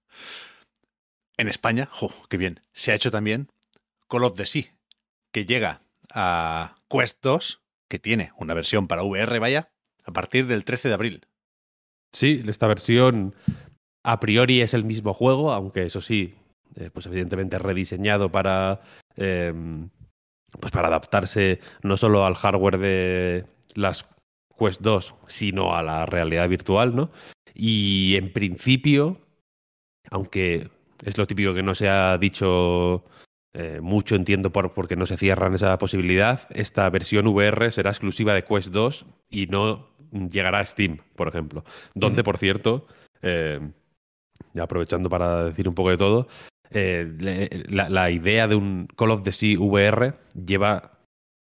En 1.37 1.49
España, 1.49 1.89
jo, 1.93 2.13
qué 2.29 2.37
bien, 2.37 2.63
se 2.73 2.93
ha 2.93 2.95
hecho 2.95 3.11
también 3.11 3.49
Call 4.09 4.25
of 4.25 4.37
the 4.37 4.47
Sea, 4.47 4.65
que 5.33 5.45
llega 5.45 5.83
a 6.15 6.77
Quest 6.89 7.23
2, 7.23 7.61
que 7.89 7.99
tiene 7.99 8.33
una 8.39 8.55
versión 8.55 8.89
para 8.89 9.03
VR, 9.03 9.39
vaya, 9.39 9.71
a 10.05 10.13
partir 10.13 10.47
del 10.47 10.65
13 10.65 10.89
de 10.89 10.95
abril. 10.95 11.27
Sí, 12.13 12.43
esta 12.47 12.67
versión 12.67 13.35
a 14.07 14.21
priori 14.21 14.61
es 14.61 14.73
el 14.73 14.85
mismo 14.85 15.13
juego, 15.13 15.53
aunque 15.53 15.83
eso 15.83 16.01
sí, 16.01 16.37
eh, 16.77 16.91
pues 16.93 17.07
evidentemente 17.07 17.59
rediseñado 17.59 18.31
para, 18.31 18.81
eh, 19.17 19.53
pues 20.61 20.71
para 20.71 20.87
adaptarse 20.87 21.59
no 21.83 21.97
solo 21.97 22.25
al 22.25 22.37
hardware 22.37 22.79
de 22.79 23.45
las 23.75 24.07
Quest 24.57 24.81
2, 24.81 25.15
sino 25.27 25.75
a 25.75 25.83
la 25.83 26.07
realidad 26.07 26.49
virtual, 26.49 26.95
¿no? 26.95 27.11
Y 27.53 28.15
en 28.15 28.33
principio, 28.33 29.19
aunque 30.09 30.71
es 31.05 31.19
lo 31.19 31.27
típico 31.27 31.53
que 31.53 31.65
no 31.65 31.75
se 31.75 31.89
ha 31.89 32.17
dicho 32.17 33.05
eh, 33.55 33.81
mucho, 33.83 34.15
entiendo 34.15 34.53
por, 34.53 34.73
porque 34.73 34.95
no 34.95 35.07
se 35.07 35.17
cierran 35.17 35.55
esa 35.55 35.77
posibilidad, 35.79 36.47
esta 36.51 36.89
versión 36.91 37.27
VR 37.27 37.73
será 37.73 37.91
exclusiva 37.91 38.35
de 38.35 38.45
Quest 38.45 38.69
2 38.69 39.05
y 39.31 39.47
no 39.49 39.89
llegará 40.13 40.61
a 40.61 40.65
Steam, 40.65 40.99
por 41.17 41.27
ejemplo. 41.27 41.65
Donde, 41.93 42.23
por 42.23 42.39
cierto, 42.39 42.87
eh, 43.21 43.59
aprovechando 44.61 45.09
para 45.09 45.45
decir 45.45 45.69
un 45.69 45.75
poco 45.75 45.91
de 45.91 45.97
todo, 45.97 46.29
eh, 46.71 47.65
la, 47.69 47.89
la 47.89 48.11
idea 48.11 48.49
de 48.49 48.55
un 48.55 48.89
Call 48.97 49.11
of 49.11 49.23
the 49.23 49.33
Sea 49.33 49.59
VR 49.59 50.15
lleva 50.35 50.99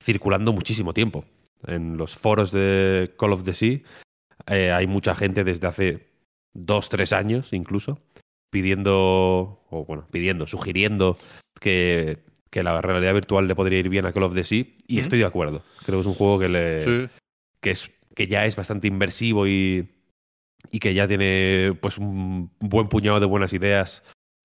circulando 0.02 0.52
muchísimo 0.52 0.94
tiempo. 0.94 1.24
En 1.66 1.96
los 1.96 2.16
foros 2.16 2.50
de 2.50 3.14
Call 3.18 3.32
of 3.32 3.44
the 3.44 3.54
Sea 3.54 3.80
eh, 4.46 4.72
hay 4.72 4.86
mucha 4.86 5.14
gente 5.14 5.44
desde 5.44 5.66
hace 5.68 6.08
dos, 6.52 6.88
tres 6.88 7.12
años 7.12 7.52
incluso 7.52 8.00
pidiendo, 8.50 9.64
o 9.70 9.84
bueno, 9.86 10.06
pidiendo, 10.10 10.46
sugiriendo 10.46 11.16
que, 11.60 12.18
que 12.50 12.62
la 12.62 12.82
realidad 12.82 13.14
virtual 13.14 13.48
le 13.48 13.54
podría 13.54 13.78
ir 13.78 13.88
bien 13.88 14.04
a 14.04 14.12
Call 14.12 14.24
of 14.24 14.34
the 14.34 14.44
Sea 14.44 14.66
y 14.86 14.98
estoy 14.98 15.20
de 15.20 15.24
acuerdo. 15.24 15.62
Creo 15.86 15.98
que 15.98 16.02
es 16.02 16.06
un 16.06 16.14
juego 16.14 16.38
que, 16.38 16.48
le, 16.48 16.80
Sí. 16.80 17.08
que, 17.60 17.70
es, 17.70 17.90
que 18.14 18.26
ya 18.26 18.44
es 18.44 18.56
bastante 18.56 18.88
inversivo 18.88 19.46
y, 19.46 19.88
y 20.70 20.78
que 20.78 20.94
ya 20.94 21.08
tiene 21.08 21.76
pues 21.80 21.98
un 21.98 22.50
buen 22.60 22.88
puñado 22.88 23.20
de 23.20 23.26
buenas 23.26 23.52
ideas 23.52 24.02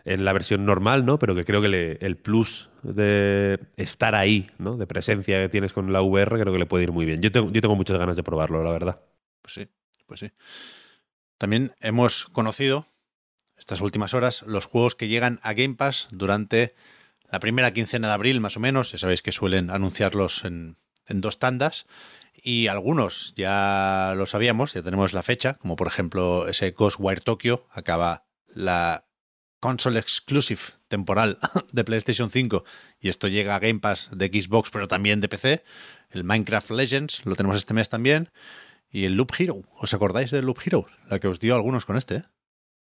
en 0.07 0.23
la 0.23 0.33
versión 0.33 0.65
normal, 0.65 1.05
¿no? 1.05 1.19
Pero 1.19 1.35
que 1.35 1.43
creo 1.43 1.61
que 1.61 1.97
el 1.99 2.17
plus 2.17 2.69
de 2.81 3.59
estar 3.75 4.15
ahí, 4.15 4.49
¿no? 4.57 4.77
De 4.77 4.87
presencia 4.87 5.41
que 5.41 5.49
tienes 5.49 5.73
con 5.73 5.91
la 5.91 6.01
VR, 6.01 6.39
creo 6.39 6.53
que 6.53 6.59
le 6.59 6.65
puede 6.65 6.85
ir 6.85 6.91
muy 6.91 7.05
bien. 7.05 7.21
Yo 7.21 7.31
tengo, 7.31 7.51
yo 7.51 7.61
tengo 7.61 7.75
muchas 7.75 7.97
ganas 7.97 8.15
de 8.15 8.23
probarlo, 8.23 8.63
la 8.63 8.71
verdad. 8.71 9.01
Pues 9.41 9.53
sí, 9.53 9.67
pues 10.05 10.21
sí. 10.21 10.31
También 11.37 11.73
hemos 11.81 12.27
conocido 12.27 12.87
estas 13.57 13.81
últimas 13.81 14.13
horas 14.13 14.43
los 14.47 14.65
juegos 14.65 14.95
que 14.95 15.09
llegan 15.09 15.39
a 15.43 15.53
Game 15.53 15.75
Pass 15.75 16.07
durante 16.11 16.73
la 17.29 17.39
primera 17.39 17.73
quincena 17.73 18.07
de 18.07 18.13
abril, 18.13 18.39
más 18.39 18.55
o 18.55 18.61
menos. 18.61 18.93
Ya 18.93 18.97
sabéis 18.97 19.21
que 19.21 19.33
suelen 19.33 19.69
anunciarlos 19.69 20.45
en, 20.45 20.77
en 21.07 21.21
dos 21.21 21.39
tandas. 21.39 21.85
Y 22.41 22.67
algunos 22.67 23.33
ya 23.35 24.13
lo 24.15 24.25
sabíamos, 24.25 24.73
ya 24.73 24.83
tenemos 24.83 25.13
la 25.13 25.23
fecha, 25.23 25.55
como 25.55 25.75
por 25.75 25.87
ejemplo 25.87 26.47
ese 26.47 26.71
Ghostwire 26.71 27.21
Tokyo, 27.21 27.65
acaba 27.71 28.25
la 28.47 29.05
console 29.59 29.99
exclusive 29.99 30.61
temporal 30.87 31.37
de 31.71 31.83
PlayStation 31.83 32.29
5 32.29 32.63
y 32.99 33.09
esto 33.09 33.27
llega 33.27 33.55
a 33.55 33.59
Game 33.59 33.79
Pass 33.79 34.09
de 34.13 34.27
Xbox, 34.27 34.69
pero 34.69 34.87
también 34.87 35.21
de 35.21 35.29
PC. 35.29 35.63
El 36.11 36.23
Minecraft 36.23 36.71
Legends 36.71 37.25
lo 37.25 37.35
tenemos 37.35 37.57
este 37.57 37.73
mes 37.73 37.89
también. 37.89 38.29
Y 38.89 39.05
el 39.05 39.15
Loop 39.15 39.33
Hero. 39.37 39.63
¿Os 39.77 39.93
acordáis 39.93 40.31
del 40.31 40.45
Loop 40.45 40.59
Hero? 40.65 40.87
La 41.09 41.19
que 41.19 41.27
os 41.27 41.39
dio 41.39 41.55
algunos 41.55 41.85
con 41.85 41.97
este, 41.97 42.15
¿eh? 42.15 42.23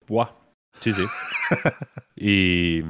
Buah. 0.06 0.32
Sí, 0.80 0.92
sí. 0.92 1.04
y, 2.16 2.82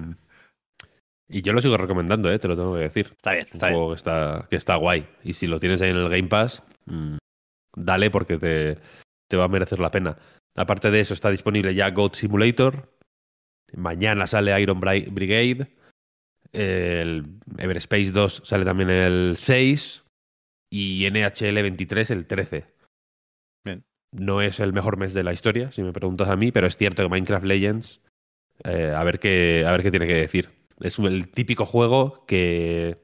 y 1.28 1.42
yo 1.42 1.52
lo 1.52 1.60
sigo 1.60 1.76
recomendando, 1.76 2.30
¿eh? 2.32 2.38
Te 2.38 2.48
lo 2.48 2.56
tengo 2.56 2.74
que 2.74 2.80
decir. 2.80 3.08
Está 3.12 3.32
bien, 3.32 3.46
un 3.46 3.54
está 3.54 3.68
bien. 3.68 3.88
que 3.88 3.94
está, 3.94 4.46
que 4.50 4.56
está 4.56 4.76
guay. 4.76 5.06
Y 5.24 5.32
si 5.34 5.46
lo 5.46 5.58
tienes 5.58 5.80
ahí 5.82 5.90
en 5.90 5.96
el 5.96 6.08
Game 6.08 6.28
Pass, 6.28 6.62
mm, 6.86 7.16
dale 7.76 8.10
porque 8.10 8.38
te, 8.38 8.78
te 9.28 9.36
va 9.36 9.44
a 9.44 9.48
merecer 9.48 9.78
la 9.80 9.90
pena. 9.90 10.16
Aparte 10.54 10.90
de 10.90 11.00
eso, 11.00 11.14
está 11.14 11.30
disponible 11.30 11.74
ya 11.74 11.90
Goat 11.90 12.14
Simulator. 12.14 12.92
Mañana 13.74 14.26
sale 14.26 14.58
Iron 14.60 14.80
Bri- 14.80 15.12
Brigade. 15.12 15.68
El 16.52 17.40
Everspace 17.58 18.12
2 18.12 18.42
sale 18.44 18.64
también 18.64 18.90
el 18.90 19.34
6. 19.36 20.04
Y 20.70 21.08
NHL 21.10 21.54
23 21.62 22.10
el 22.10 22.26
13. 22.26 22.64
Bien. 23.64 23.84
No 24.12 24.40
es 24.40 24.60
el 24.60 24.72
mejor 24.72 24.96
mes 24.96 25.14
de 25.14 25.22
la 25.24 25.32
historia, 25.32 25.70
si 25.72 25.82
me 25.82 25.92
preguntas 25.92 26.28
a 26.28 26.36
mí, 26.36 26.50
pero 26.52 26.66
es 26.66 26.76
cierto 26.76 27.02
que 27.02 27.08
Minecraft 27.08 27.44
Legends, 27.44 28.00
eh, 28.64 28.92
a, 28.96 29.04
ver 29.04 29.18
qué, 29.20 29.64
a 29.66 29.70
ver 29.72 29.82
qué 29.82 29.90
tiene 29.90 30.06
que 30.06 30.14
decir. 30.14 30.50
Es 30.80 30.98
el 30.98 31.28
típico 31.28 31.64
juego 31.64 32.24
que 32.26 32.98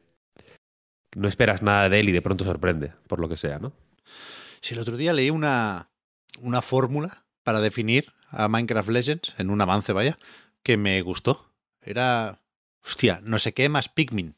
no 1.14 1.29
esperas 1.29 1.62
nada 1.62 1.88
de 1.88 2.00
él 2.00 2.09
y 2.09 2.12
de 2.12 2.23
pronto 2.23 2.45
sorprende, 2.45 2.93
por 3.07 3.21
lo 3.21 3.29
que 3.29 3.37
sea, 3.37 3.59
¿no? 3.59 3.73
Si 4.61 4.75
el 4.75 4.81
otro 4.81 4.97
día 4.97 5.12
leí 5.12 5.31
una, 5.31 5.91
una 6.41 6.62
fórmula 6.62 7.25
para 7.43 7.61
definir 7.61 8.12
a 8.29 8.49
Minecraft 8.49 8.88
Legends, 8.88 9.35
en 9.38 9.50
un 9.50 9.61
avance, 9.61 9.93
vaya, 9.93 10.19
que 10.62 10.76
me 10.76 11.00
gustó. 11.02 11.52
Era, 11.83 12.41
hostia, 12.85 13.21
no 13.23 13.38
sé 13.38 13.52
qué 13.52 13.69
más 13.69 13.88
Pikmin. 13.88 14.37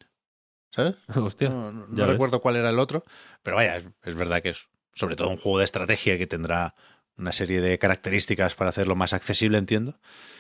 ¿Sabes? 0.70 0.96
Hostia. 1.14 1.50
No, 1.50 2.06
recuerdo 2.06 2.40
cuál 2.40 2.56
era 2.56 2.70
el 2.70 2.80
otro, 2.80 3.04
pero 3.44 3.56
vaya, 3.56 3.76
es, 3.76 3.84
es 4.02 4.14
verdad 4.16 4.42
que 4.42 4.48
es 4.50 4.68
sobre 4.92 5.14
todo 5.14 5.28
un 5.28 5.36
juego 5.36 5.58
de 5.58 5.64
estrategia 5.64 6.18
que 6.18 6.26
tendrá 6.26 6.74
una 7.16 7.32
serie 7.32 7.60
de 7.60 7.78
características 7.78 8.54
para 8.54 8.70
hacerlo 8.70 8.96
más 8.96 9.12
accesible, 9.12 9.58
entiendo. 9.58 9.98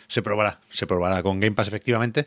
Se 0.08 0.22
probará, 0.22 0.60
se 0.70 0.86
probará 0.86 1.22
con 1.22 1.40
Game 1.40 1.54
Pass 1.54 1.68
efectivamente. 1.68 2.26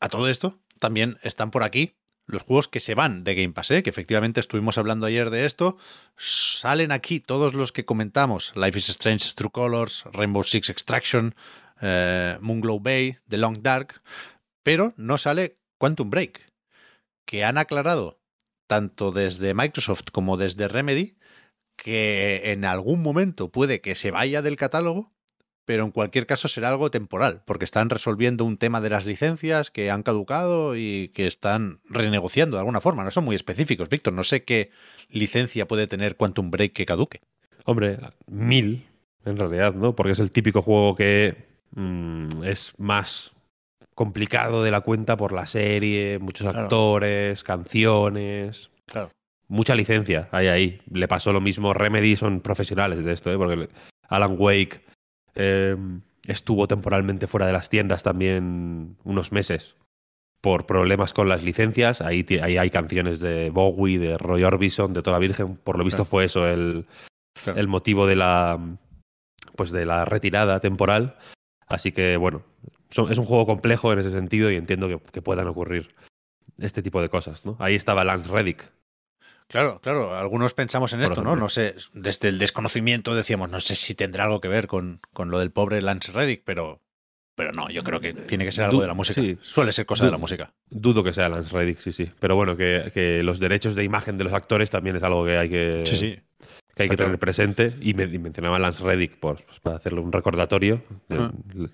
A 0.00 0.08
todo 0.08 0.28
esto, 0.28 0.60
también 0.78 1.16
están 1.22 1.50
por 1.50 1.62
aquí 1.62 1.96
los 2.26 2.42
juegos 2.42 2.68
que 2.68 2.78
se 2.78 2.94
van 2.94 3.24
de 3.24 3.34
Game 3.34 3.54
Pass, 3.54 3.70
¿eh? 3.70 3.82
que 3.82 3.90
efectivamente 3.90 4.38
estuvimos 4.38 4.76
hablando 4.76 5.06
ayer 5.06 5.30
de 5.30 5.46
esto. 5.46 5.78
Salen 6.16 6.92
aquí 6.92 7.20
todos 7.20 7.54
los 7.54 7.72
que 7.72 7.86
comentamos: 7.86 8.52
Life 8.54 8.78
is 8.78 8.90
Strange, 8.90 9.32
True 9.34 9.50
Colors, 9.50 10.04
Rainbow 10.12 10.44
Six 10.44 10.68
Extraction, 10.68 11.34
eh, 11.80 12.36
Moonglow 12.40 12.80
Bay, 12.80 13.18
The 13.28 13.38
Long 13.38 13.62
Dark, 13.62 14.02
pero 14.62 14.92
no 14.96 15.16
sale 15.16 15.58
Quantum 15.78 16.10
Break, 16.10 16.52
que 17.24 17.44
han 17.44 17.56
aclarado 17.56 18.20
tanto 18.66 19.10
desde 19.10 19.54
Microsoft 19.54 20.10
como 20.12 20.36
desde 20.36 20.68
Remedy 20.68 21.16
que 21.76 22.52
en 22.52 22.64
algún 22.64 23.02
momento 23.02 23.50
puede 23.50 23.80
que 23.80 23.94
se 23.94 24.10
vaya 24.10 24.42
del 24.42 24.56
catálogo, 24.56 25.12
pero 25.68 25.84
en 25.84 25.90
cualquier 25.90 26.24
caso 26.24 26.48
será 26.48 26.68
algo 26.70 26.90
temporal, 26.90 27.42
porque 27.44 27.66
están 27.66 27.90
resolviendo 27.90 28.46
un 28.46 28.56
tema 28.56 28.80
de 28.80 28.88
las 28.88 29.04
licencias 29.04 29.70
que 29.70 29.90
han 29.90 30.02
caducado 30.02 30.76
y 30.76 31.08
que 31.08 31.26
están 31.26 31.80
renegociando 31.90 32.56
de 32.56 32.60
alguna 32.60 32.80
forma. 32.80 33.04
No 33.04 33.10
son 33.10 33.26
muy 33.26 33.36
específicos, 33.36 33.90
Víctor. 33.90 34.14
No 34.14 34.24
sé 34.24 34.44
qué 34.44 34.70
licencia 35.10 35.68
puede 35.68 35.86
tener 35.86 36.16
Quantum 36.16 36.50
Break 36.50 36.72
que 36.72 36.86
caduque. 36.86 37.20
Hombre, 37.66 37.98
mil, 38.26 38.86
en 39.26 39.36
realidad, 39.36 39.74
¿no? 39.74 39.94
Porque 39.94 40.12
es 40.12 40.20
el 40.20 40.30
típico 40.30 40.62
juego 40.62 40.96
que 40.96 41.36
mm, 41.72 42.44
es 42.44 42.72
más 42.78 43.32
complicado 43.94 44.62
de 44.62 44.70
la 44.70 44.80
cuenta 44.80 45.18
por 45.18 45.32
la 45.32 45.44
serie, 45.44 46.18
muchos 46.18 46.46
Claro. 46.46 46.60
actores, 46.60 47.44
canciones, 47.44 48.70
Claro. 48.86 49.10
mucha 49.48 49.74
licencia 49.74 50.30
hay 50.32 50.46
ahí. 50.46 50.80
Le 50.90 51.08
pasó 51.08 51.30
lo 51.34 51.42
mismo. 51.42 51.74
Remedy 51.74 52.16
son 52.16 52.40
profesionales 52.40 53.04
de 53.04 53.12
esto, 53.12 53.30
¿eh? 53.30 53.36
porque 53.36 53.68
Alan 54.08 54.34
Wake 54.38 54.87
eh, 55.38 55.76
estuvo 56.26 56.68
temporalmente 56.68 57.26
fuera 57.26 57.46
de 57.46 57.52
las 57.54 57.68
tiendas 57.70 58.02
también 58.02 58.96
unos 59.04 59.32
meses 59.32 59.76
por 60.40 60.66
problemas 60.66 61.12
con 61.14 61.28
las 61.28 61.42
licencias. 61.42 62.00
Ahí, 62.00 62.24
hay 62.42 62.70
canciones 62.70 63.18
de 63.20 63.50
Bowie, 63.50 63.98
de 63.98 64.18
Roy 64.18 64.44
Orbison, 64.44 64.92
de 64.92 65.02
Toda 65.02 65.16
la 65.16 65.20
Virgen. 65.20 65.56
Por 65.56 65.78
lo 65.78 65.84
visto 65.84 66.02
Claro. 66.04 66.10
fue 66.10 66.24
eso 66.26 66.46
el, 66.46 66.86
Claro. 67.42 67.58
el 67.58 67.68
motivo 67.68 68.06
de 68.06 68.16
la 68.16 68.58
pues 69.56 69.70
de 69.72 69.84
la 69.86 70.04
retirada 70.04 70.60
temporal. 70.60 71.16
Así 71.66 71.90
que 71.92 72.16
bueno, 72.16 72.42
son- 72.90 73.10
es 73.10 73.18
un 73.18 73.24
juego 73.24 73.46
complejo 73.46 73.92
en 73.92 73.98
ese 73.98 74.10
sentido 74.12 74.50
y 74.52 74.56
entiendo 74.56 74.86
que, 74.88 75.00
que 75.10 75.22
puedan 75.22 75.48
ocurrir 75.48 75.94
este 76.58 76.82
tipo 76.82 77.00
de 77.02 77.08
cosas, 77.08 77.44
¿no? 77.44 77.56
Ahí 77.58 77.74
estaba 77.74 78.04
Lance 78.04 78.28
Reddick. 78.30 78.70
Claro, 79.48 79.80
claro, 79.80 80.14
algunos 80.16 80.52
pensamos 80.52 80.92
en 80.92 81.00
Por 81.00 81.10
esto, 81.12 81.22
¿no? 81.22 81.30
ejemplo. 81.30 81.44
No 81.46 81.48
sé, 81.48 81.74
desde 81.94 82.28
el 82.28 82.38
desconocimiento 82.38 83.14
decíamos, 83.14 83.48
no 83.50 83.60
sé 83.60 83.74
si 83.74 83.94
tendrá 83.94 84.24
algo 84.24 84.40
que 84.40 84.48
ver 84.48 84.66
con, 84.66 85.00
con 85.14 85.30
lo 85.30 85.38
del 85.38 85.50
pobre 85.50 85.80
Lance 85.80 86.12
Reddick, 86.12 86.42
pero, 86.44 86.82
pero 87.34 87.52
no, 87.52 87.70
yo 87.70 87.82
creo 87.82 87.98
que 88.00 88.12
tiene 88.12 88.44
que 88.44 88.52
ser 88.52 88.64
algo 88.64 88.76
Du- 88.76 88.82
de 88.82 88.88
la 88.88 88.94
música. 88.94 89.20
sí. 89.20 89.38
Suele 89.40 89.72
ser 89.72 89.86
cosa 89.86 90.04
de 90.04 90.10
la 90.10 90.18
música. 90.18 90.52
Dudo 90.68 91.02
que 91.02 91.14
sea 91.14 91.28
Lance 91.30 91.50
Reddick, 91.50 91.78
sí, 91.78 91.92
sí. 91.92 92.10
Pero 92.20 92.36
bueno, 92.36 92.56
que, 92.58 92.90
que 92.92 93.22
los 93.22 93.40
derechos 93.40 93.74
de 93.74 93.84
imagen 93.84 94.18
de 94.18 94.24
los 94.24 94.34
actores 94.34 94.68
también 94.68 94.96
es 94.96 95.02
algo 95.02 95.24
que 95.24 95.38
hay 95.38 95.48
que, 95.48 95.82
Sí, 95.86 95.96
sí. 95.96 96.20
que, 96.74 96.82
hay 96.82 96.88
que 96.90 96.96
tener 96.98 97.18
presente. 97.18 97.72
Y, 97.80 97.94
me, 97.94 98.04
y 98.04 98.18
mencionaba 98.18 98.58
Lance 98.58 98.82
Reddick 98.84 99.16
por, 99.18 99.42
pues, 99.46 99.60
para 99.60 99.76
hacerle 99.76 100.00
un 100.00 100.12
recordatorio. 100.12 100.82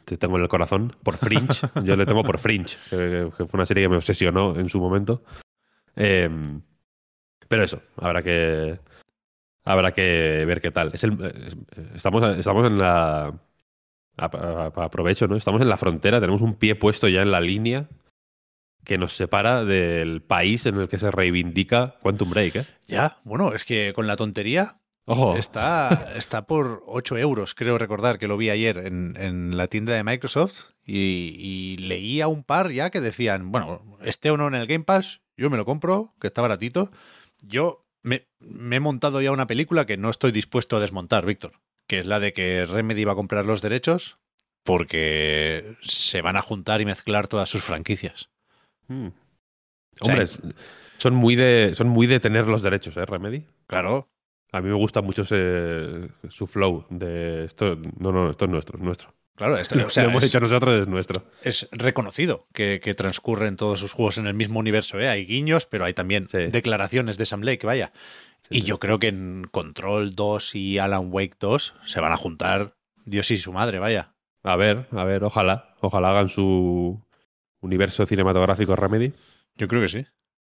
Te 0.05 0.17
tengo 0.17 0.37
en 0.37 0.43
el 0.43 0.49
corazón. 0.49 0.93
Por 1.03 1.17
Fringe. 1.17 1.61
Yo 1.85 1.97
le 1.97 2.07
tengo 2.07 2.23
por 2.23 2.39
Fringe, 2.39 2.77
que, 2.89 3.31
que 3.37 3.47
fue 3.47 3.59
una 3.59 3.67
serie 3.67 3.83
que 3.83 3.89
me 3.89 3.97
obsesionó 3.97 4.57
en 4.59 4.69
su 4.69 4.79
momento. 4.79 5.25
Eh, 5.97 6.31
pero 7.49 7.65
eso, 7.65 7.81
habrá 7.97 8.23
que. 8.23 8.79
Habrá 9.67 9.93
que 9.93 10.45
ver 10.47 10.61
qué 10.61 10.71
tal. 10.71 10.91
Es 10.93 11.05
el- 11.05 11.25
es- 11.47 11.57
estamos, 11.97 12.23
estamos 12.39 12.67
en 12.67 12.79
la. 12.79 13.27
a- 13.27 13.33
a- 14.17 14.73
a- 14.77 14.85
Aprovecho, 14.85 15.27
¿no? 15.27 15.37
Estamos 15.37 15.63
en 15.63 15.69
la 15.69 15.77
frontera, 15.79 16.21
tenemos 16.21 16.43
un 16.43 16.55
pie 16.55 16.75
puesto 16.75 17.09
ya 17.09 17.23
en 17.23 17.31
la 17.31 17.41
línea 17.41 17.89
que 18.85 18.99
nos 18.99 19.17
separa 19.17 19.65
del 19.65 20.21
país 20.23 20.67
en 20.67 20.77
el 20.79 20.89
que 20.89 20.99
se 20.99 21.11
reivindica 21.11 21.97
Quantum 22.03 22.29
Break, 22.31 22.57
¿eh? 22.57 22.65
Ya, 22.87 23.17
bueno, 23.25 23.55
es 23.55 23.65
que 23.65 23.95
con 23.95 24.07
la 24.07 24.17
tontería 24.17 24.77
Ojo, 25.07 25.37
está, 25.37 26.11
está 26.17 26.47
por 26.47 26.83
8 26.87 27.17
euros, 27.17 27.55
creo 27.55 27.79
recordar 27.79 28.19
que 28.19 28.29
lo 28.29 28.37
vi 28.37 28.51
ayer 28.51 28.77
en, 28.79 29.17
en 29.19 29.57
la 29.57 29.69
tienda 29.69 29.95
de 29.95 30.05
Microsoft 30.05 30.65
y, 30.85 31.35
y 31.39 31.77
leía 31.79 32.29
un 32.29 32.45
par 32.45 32.71
ya 32.73 32.91
que 32.91 33.01
decían, 33.01 33.51
bueno, 33.51 33.83
esté 34.03 34.31
o 34.31 34.37
no 34.37 34.49
en 34.49 34.55
el 34.55 34.67
Game 34.67 34.85
Pass, 34.85 35.23
yo 35.39 35.49
me 35.49 35.57
lo 35.57 35.65
compro, 35.65 36.13
que 36.21 36.27
está 36.27 36.43
baratito. 36.43 36.91
Yo 37.47 37.87
me, 38.03 38.27
me 38.41 38.77
he 38.77 38.81
montado 38.81 39.21
ya 39.21 39.33
una 39.33 39.47
película 39.47 39.87
que 39.87 39.97
no 39.97 40.11
estoy 40.11 40.33
dispuesto 40.33 40.77
a 40.77 40.81
desmontar, 40.81 41.25
Víctor, 41.27 41.53
que 41.87 41.99
es 42.01 42.07
la 42.07 42.21
de 42.21 42.33
que 42.33 42.67
Remedy 42.67 43.05
va 43.05 43.13
a 43.13 43.17
comprar 43.17 43.45
los 43.45 43.63
derechos 43.63 44.19
porque 44.63 45.77
se 45.83 46.23
van 46.23 46.37
a 46.37 46.43
juntar 46.43 46.81
y 46.81 46.87
mezclar 46.87 47.29
todas 47.29 47.49
sus 47.51 47.63
franquicias. 47.63 48.31
Mm. 48.89 49.09
Sea, 50.03 50.13
Hombre, 50.13 50.29
son 50.99 51.15
muy 51.15 51.37
de 51.37 51.73
son 51.75 51.89
muy 51.89 52.07
de 52.07 52.19
tener 52.21 52.47
los 52.47 52.63
derechos, 52.63 52.97
¿eh, 52.97 53.05
Remedy? 53.07 53.45
Claro, 53.67 54.09
A 54.53 54.61
mí 54.61 54.69
me 54.69 54.75
gusta 54.77 55.03
mucho 55.03 55.23
ese- 55.23 56.09
su 56.29 56.47
flow 56.47 56.87
de 56.89 57.45
esto. 57.45 57.77
No, 57.99 58.13
no, 58.13 58.31
esto 58.31 58.45
es 58.45 58.51
nuestro, 58.53 58.79
es 58.79 58.85
nuestro. 58.85 59.13
Claro, 59.37 59.57
esto, 59.57 59.75
Lo 59.77 59.87
o 59.87 59.91
sea, 59.91 60.05
hemos 60.05 60.23
es- 60.25 60.31
hecho 60.31 60.41
nosotros, 60.41 60.83
es 60.83 60.89
nuestro. 60.89 61.25
es 61.43 61.69
reconocido 61.73 62.47
que, 62.53 62.81
que 62.83 62.95
transcurren 62.95 63.57
todos 63.57 63.81
sus 63.81 63.93
juegos 63.93 64.19
en 64.19 64.27
el 64.27 64.35
mismo 64.35 64.59
universo. 64.61 64.99
¿eh? 65.01 65.09
Hay 65.09 65.27
guiños, 65.27 65.67
pero 65.67 65.85
hay 65.85 65.95
también 65.95 66.29
Sí. 66.29 66.39
declaraciones 66.47 67.19
de 67.19 67.27
Sam 67.27 67.43
Lake, 67.43 67.67
vaya. 67.67 67.93
Sí, 68.51 68.59
y 68.59 68.61
sí. 68.61 68.67
yo 68.67 68.79
creo 68.79 68.99
que 68.99 69.09
en 69.09 69.47
Control 69.51 70.15
2 70.15 70.55
y 70.55 70.79
Alan 70.79 71.09
Wake 71.11 71.37
2 71.41 71.75
se 71.87 72.01
van 72.01 72.13
a 72.13 72.17
juntar 72.17 72.75
Dios 73.07 73.31
y 73.31 73.39
su 73.39 73.53
madre, 73.53 73.79
vaya. 73.79 74.13
A 74.43 74.57
ver, 74.57 74.87
a 74.93 75.05
ver, 75.05 75.25
ojalá. 75.25 75.75
Ojalá 75.81 76.11
hagan 76.11 76.29
su 76.29 77.03
universo 77.61 78.05
cinematográfico 78.07 78.77
Remedy. 78.77 79.13
Yo 79.57 79.69
creo 79.69 79.81
que 79.81 79.89
sí. 79.89 80.07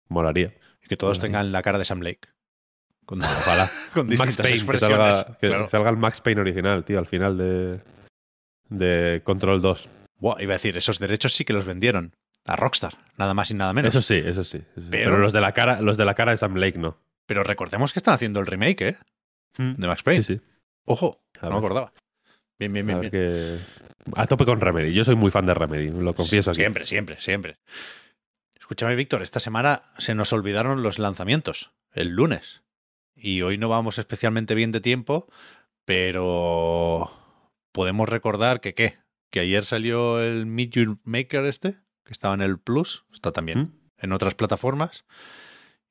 Molaría. 0.09 0.53
Y 0.83 0.87
que 0.87 0.97
todos 0.97 1.19
tengan 1.19 1.51
la 1.51 1.61
cara 1.61 1.77
de 1.77 1.85
Sam 1.85 2.01
Lake. 2.01 2.27
Con, 3.05 3.21
Ojalá. 3.21 3.69
con 3.93 4.07
Max 4.07 4.19
distintas 4.19 4.47
que 4.47 4.53
expresiones. 4.53 4.97
salga, 5.19 5.37
que 5.39 5.47
Claro. 5.47 5.69
salga 5.69 5.89
el 5.89 5.97
Max 5.97 6.21
Payne 6.21 6.41
original, 6.41 6.83
tío, 6.85 6.99
al 6.99 7.05
final 7.05 7.37
de, 7.37 7.81
de 8.69 9.21
Control 9.23 9.61
2. 9.61 9.89
Buah, 10.17 10.41
iba 10.41 10.53
a 10.53 10.57
decir, 10.57 10.77
esos 10.77 10.99
derechos 10.99 11.33
sí 11.33 11.45
que 11.45 11.53
los 11.53 11.65
vendieron 11.65 12.13
a 12.45 12.55
Rockstar, 12.55 12.97
nada 13.17 13.33
más 13.33 13.51
y 13.51 13.53
nada 13.53 13.73
menos. 13.73 13.89
Eso 13.93 14.01
sí, 14.01 14.15
eso 14.15 14.43
sí. 14.43 14.57
eso 14.57 14.81
sí. 14.81 14.87
Pero- 14.91 15.11
Pero, 15.11 15.17
los 15.19 15.33
de 15.33 15.41
la 15.41 15.53
cara, 15.53 15.81
los 15.81 15.97
de 15.97 16.05
la 16.05 16.13
cara 16.15 16.31
de 16.31 16.37
Sam 16.37 16.55
Lake 16.55 16.77
no. 16.77 16.97
Pero 17.25 17.43
recordemos 17.43 17.93
que 17.93 17.99
están 17.99 18.13
haciendo 18.15 18.39
el 18.39 18.45
remake, 18.47 18.81
¿eh? 18.81 18.97
De 19.57 19.87
Max 19.87 20.03
Payne. 20.03 20.23
Sí, 20.23 20.35
sí. 20.35 20.41
Ojo, 20.85 21.21
A 21.39 21.45
no 21.45 21.51
me 21.53 21.57
acordaba. 21.57 21.93
Bien, 22.59 22.73
bien, 22.73 22.85
A 22.89 22.99
bien, 22.99 23.01
ver 23.01 23.11
bien. 23.11 23.59
que- 23.65 24.19
A 24.21 24.27
tope 24.27 24.45
con 24.45 24.59
Remedy. 24.59 24.93
Yo 24.93 25.05
soy 25.05 25.15
muy 25.15 25.31
fan 25.31 25.45
de 25.45 25.53
Remedy, 25.53 25.89
lo 25.91 26.13
confieso 26.13 26.51
aquí. 26.51 26.59
Siempre, 26.61 26.85
siempre, 26.85 27.19
siempre. 27.19 27.57
Escúchame, 28.59 28.95
Víctor, 28.95 29.21
esta 29.21 29.39
semana 29.39 29.81
se 29.97 30.15
nos 30.15 30.33
olvidaron 30.33 30.83
los 30.83 30.99
lanzamientos, 30.99 31.71
el 31.93 32.09
lunes. 32.09 32.61
Y 33.15 33.41
hoy 33.41 33.57
no 33.57 33.69
vamos 33.69 33.97
especialmente 33.99 34.55
bien 34.55 34.71
de 34.71 34.81
tiempo, 34.81 35.27
pero 35.85 37.11
podemos 37.73 38.07
recordar 38.07 38.61
que 38.61 38.73
qué, 38.73 38.97
que 39.29 39.41
ayer 39.41 39.65
salió 39.65 40.21
el 40.21 40.45
Meet 40.45 40.71
Your 40.71 40.97
Maker 41.03 41.43
este, 41.45 41.79
que 42.05 42.13
estaba 42.13 42.33
en 42.35 42.41
el 42.41 42.59
Plus, 42.59 43.05
está 43.11 43.33
también 43.33 43.59
¿Mm? 43.59 43.73
en 43.97 44.11
otras 44.13 44.35
plataformas. 44.35 45.05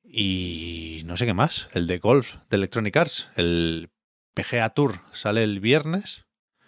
Y 0.03 1.01
no 1.05 1.17
sé 1.17 1.25
qué 1.25 1.33
más, 1.33 1.69
el 1.73 1.85
de 1.87 1.99
golf 1.99 2.35
de 2.49 2.57
Electronic 2.57 2.95
Arts, 2.97 3.29
el 3.35 3.89
PGA 4.33 4.69
Tour 4.69 5.01
sale 5.11 5.43
el 5.43 5.59
viernes. 5.59 6.25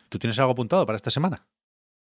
¿Tú 0.10 0.20
tienes 0.20 0.38
algo 0.40 0.52
apuntado 0.52 0.86
para 0.86 0.96
esta 0.96 1.12
semana? 1.12 1.48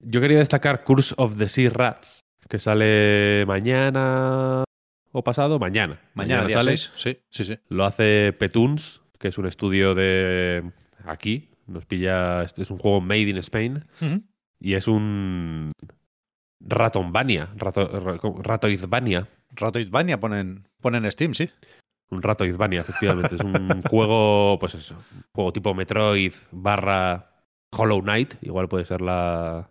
Yo 0.00 0.20
quería 0.20 0.38
destacar 0.38 0.84
Curse 0.84 1.14
of 1.18 1.36
the 1.36 1.48
Sea 1.48 1.70
Rats, 1.70 2.24
que 2.48 2.58
sale 2.58 3.44
mañana 3.46 4.64
o 5.12 5.24
pasado, 5.24 5.58
mañana. 5.58 6.00
Mañana, 6.14 6.44
día 6.44 6.58
sale. 6.58 6.76
6. 6.76 6.92
Sí, 6.96 7.18
sí, 7.30 7.44
sí. 7.44 7.58
Lo 7.68 7.84
hace 7.84 8.32
Petuns, 8.38 9.00
que 9.18 9.28
es 9.28 9.38
un 9.38 9.46
estudio 9.46 9.94
de 9.94 10.70
aquí. 11.04 11.50
Nos 11.66 11.84
pilla. 11.86 12.42
este 12.42 12.62
Es 12.62 12.70
un 12.70 12.78
juego 12.78 13.00
made 13.00 13.22
in 13.28 13.36
Spain. 13.38 13.84
Y 14.60 14.74
es 14.74 14.88
un. 14.88 15.70
Ratonvania. 16.60 17.50
Rato, 17.56 17.86
ra- 18.00 18.18
Ratoidvania. 18.42 19.28
Ratoidvania 19.50 20.18
ponen, 20.20 20.68
ponen 20.80 21.04
en 21.04 21.10
Steam, 21.10 21.34
sí. 21.34 21.50
Un 22.10 22.22
Ratoidvania, 22.22 22.80
efectivamente. 22.80 23.36
es 23.36 23.42
un 23.42 23.82
juego, 23.90 24.58
pues 24.58 24.74
eso. 24.74 24.94
Un 25.14 25.22
juego 25.34 25.52
tipo 25.52 25.74
Metroid 25.74 26.32
barra 26.52 27.30
Hollow 27.72 28.00
Knight. 28.02 28.34
Igual 28.42 28.68
puede 28.68 28.84
ser 28.84 29.00
la. 29.00 29.70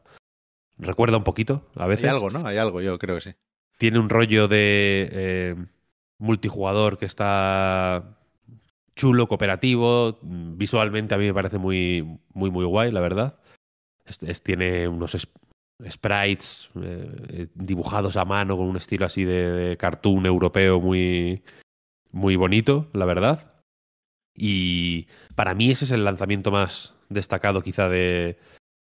Recuerda 0.77 1.17
un 1.17 1.23
poquito, 1.23 1.69
a 1.75 1.87
veces. 1.87 2.03
Hay 2.05 2.11
algo, 2.11 2.29
¿no? 2.29 2.45
Hay 2.45 2.57
algo, 2.57 2.81
yo 2.81 2.99
creo 2.99 3.15
que 3.15 3.21
sí. 3.21 3.33
Tiene 3.77 3.99
un 3.99 4.09
rollo 4.09 4.47
de 4.47 5.09
eh, 5.11 5.55
multijugador 6.17 6.97
que 6.97 7.05
está 7.05 8.17
chulo, 8.95 9.27
cooperativo. 9.27 10.19
Mm, 10.21 10.57
Visualmente 10.57 11.15
a 11.15 11.17
mí 11.17 11.25
me 11.27 11.33
parece 11.33 11.57
muy, 11.57 12.19
muy, 12.33 12.51
muy 12.51 12.65
guay, 12.65 12.91
la 12.91 13.01
verdad. 13.01 13.39
Es- 14.05 14.41
tiene 14.43 14.87
unos 14.87 15.15
es- 15.15 15.27
sprites 15.89 16.69
eh, 16.81 17.47
dibujados 17.55 18.15
a 18.17 18.25
mano 18.25 18.55
con 18.57 18.67
un 18.67 18.77
estilo 18.77 19.05
así 19.05 19.23
de, 19.25 19.51
de 19.51 19.77
cartoon 19.77 20.25
europeo 20.25 20.79
muy, 20.79 21.43
muy 22.11 22.35
bonito, 22.37 22.89
la 22.93 23.05
verdad. 23.05 23.51
Y 24.33 25.07
para 25.35 25.53
mí 25.55 25.71
ese 25.71 25.85
es 25.85 25.91
el 25.91 26.05
lanzamiento 26.05 26.51
más 26.51 26.93
destacado 27.09 27.61
quizá 27.61 27.89
de, 27.89 28.37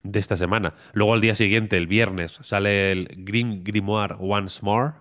de 0.03 0.18
esta 0.18 0.37
semana. 0.37 0.75
Luego 0.92 1.14
al 1.14 1.20
día 1.20 1.35
siguiente, 1.35 1.77
el 1.77 1.87
viernes, 1.87 2.38
sale 2.42 2.92
el 2.92 3.09
Green 3.18 3.62
Grimoire 3.64 4.16
Once 4.18 4.61
More, 4.62 4.94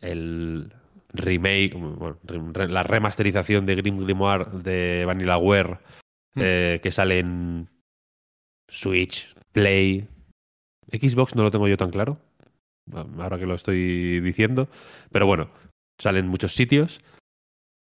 el 0.00 0.72
remake, 1.14 1.74
bueno, 1.74 2.18
la 2.68 2.82
remasterización 2.82 3.64
de 3.66 3.76
Grim 3.76 3.98
Grimoire 4.04 4.44
de 4.52 5.04
Vanillaware 5.06 5.78
Hmm. 6.36 6.40
eh, 6.42 6.80
que 6.82 6.90
sale 6.90 7.20
en 7.20 7.68
Switch, 8.68 9.34
Play, 9.52 10.08
Xbox 10.90 11.36
no 11.36 11.44
lo 11.44 11.50
tengo 11.52 11.68
yo 11.68 11.76
tan 11.76 11.90
claro, 11.90 12.18
ahora 12.92 13.38
que 13.38 13.46
lo 13.46 13.54
estoy 13.54 14.18
diciendo, 14.20 14.68
pero 15.12 15.26
bueno, 15.26 15.48
sale 16.00 16.18
en 16.18 16.26
muchos 16.26 16.54
sitios 16.54 17.00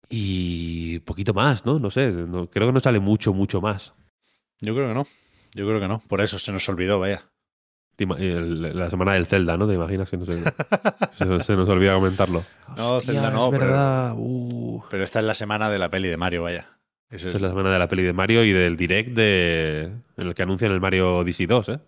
y 0.08 0.98
poquito 1.00 1.32
más, 1.32 1.64
¿no? 1.64 1.78
No 1.78 1.90
sé, 1.90 2.10
no- 2.10 2.50
creo 2.50 2.66
que 2.66 2.72
no 2.72 2.80
sale 2.80 2.98
mucho, 2.98 3.32
mucho 3.32 3.60
más. 3.60 3.92
Yo 4.60 4.74
creo 4.74 4.88
que 4.88 4.94
no. 4.94 5.06
Yo 5.54 5.66
creo 5.66 5.78
que 5.80 5.88
no. 5.88 6.00
Por 6.08 6.20
eso 6.20 6.38
se 6.38 6.50
nos 6.52 6.68
olvidó, 6.68 6.98
vaya. 6.98 7.29
El- 8.04 8.76
la 8.78 8.90
semana 8.90 9.12
del 9.14 9.26
Zelda, 9.26 9.56
¿no? 9.56 9.66
¿Te 9.68 9.74
imaginas 9.74 10.08
que 10.10 10.16
no 10.16 10.24
se, 10.26 10.38
se, 10.38 11.44
se 11.44 11.56
nos 11.56 11.68
olvida 11.68 11.94
comentarlo? 11.94 12.44
No, 12.76 12.94
Hostia, 12.96 13.14
Zelda 13.14 13.30
no, 13.30 13.44
es 13.46 13.50
pero- 13.50 13.64
verdad. 13.66 14.12
Uh. 14.16 14.82
Pero 14.90 15.04
esta 15.04 15.18
es 15.20 15.24
la 15.24 15.34
semana 15.34 15.68
de 15.70 15.78
la 15.78 15.88
peli 15.90 16.08
de 16.08 16.16
Mario, 16.16 16.42
vaya. 16.44 16.66
Eso 17.10 17.28
Esa 17.28 17.36
es 17.38 17.42
la 17.42 17.48
semana 17.48 17.70
de 17.72 17.78
la 17.78 17.88
peli 17.88 18.02
de 18.04 18.12
Mario 18.12 18.44
y 18.44 18.52
del 18.52 18.76
direct 18.76 19.10
de, 19.10 19.90
en 20.16 20.26
el 20.26 20.34
que 20.34 20.42
anuncian 20.42 20.70
el 20.72 20.80
Mario 20.80 21.18
Odyssey 21.18 21.46
2, 21.46 21.68
¿eh? 21.70 21.80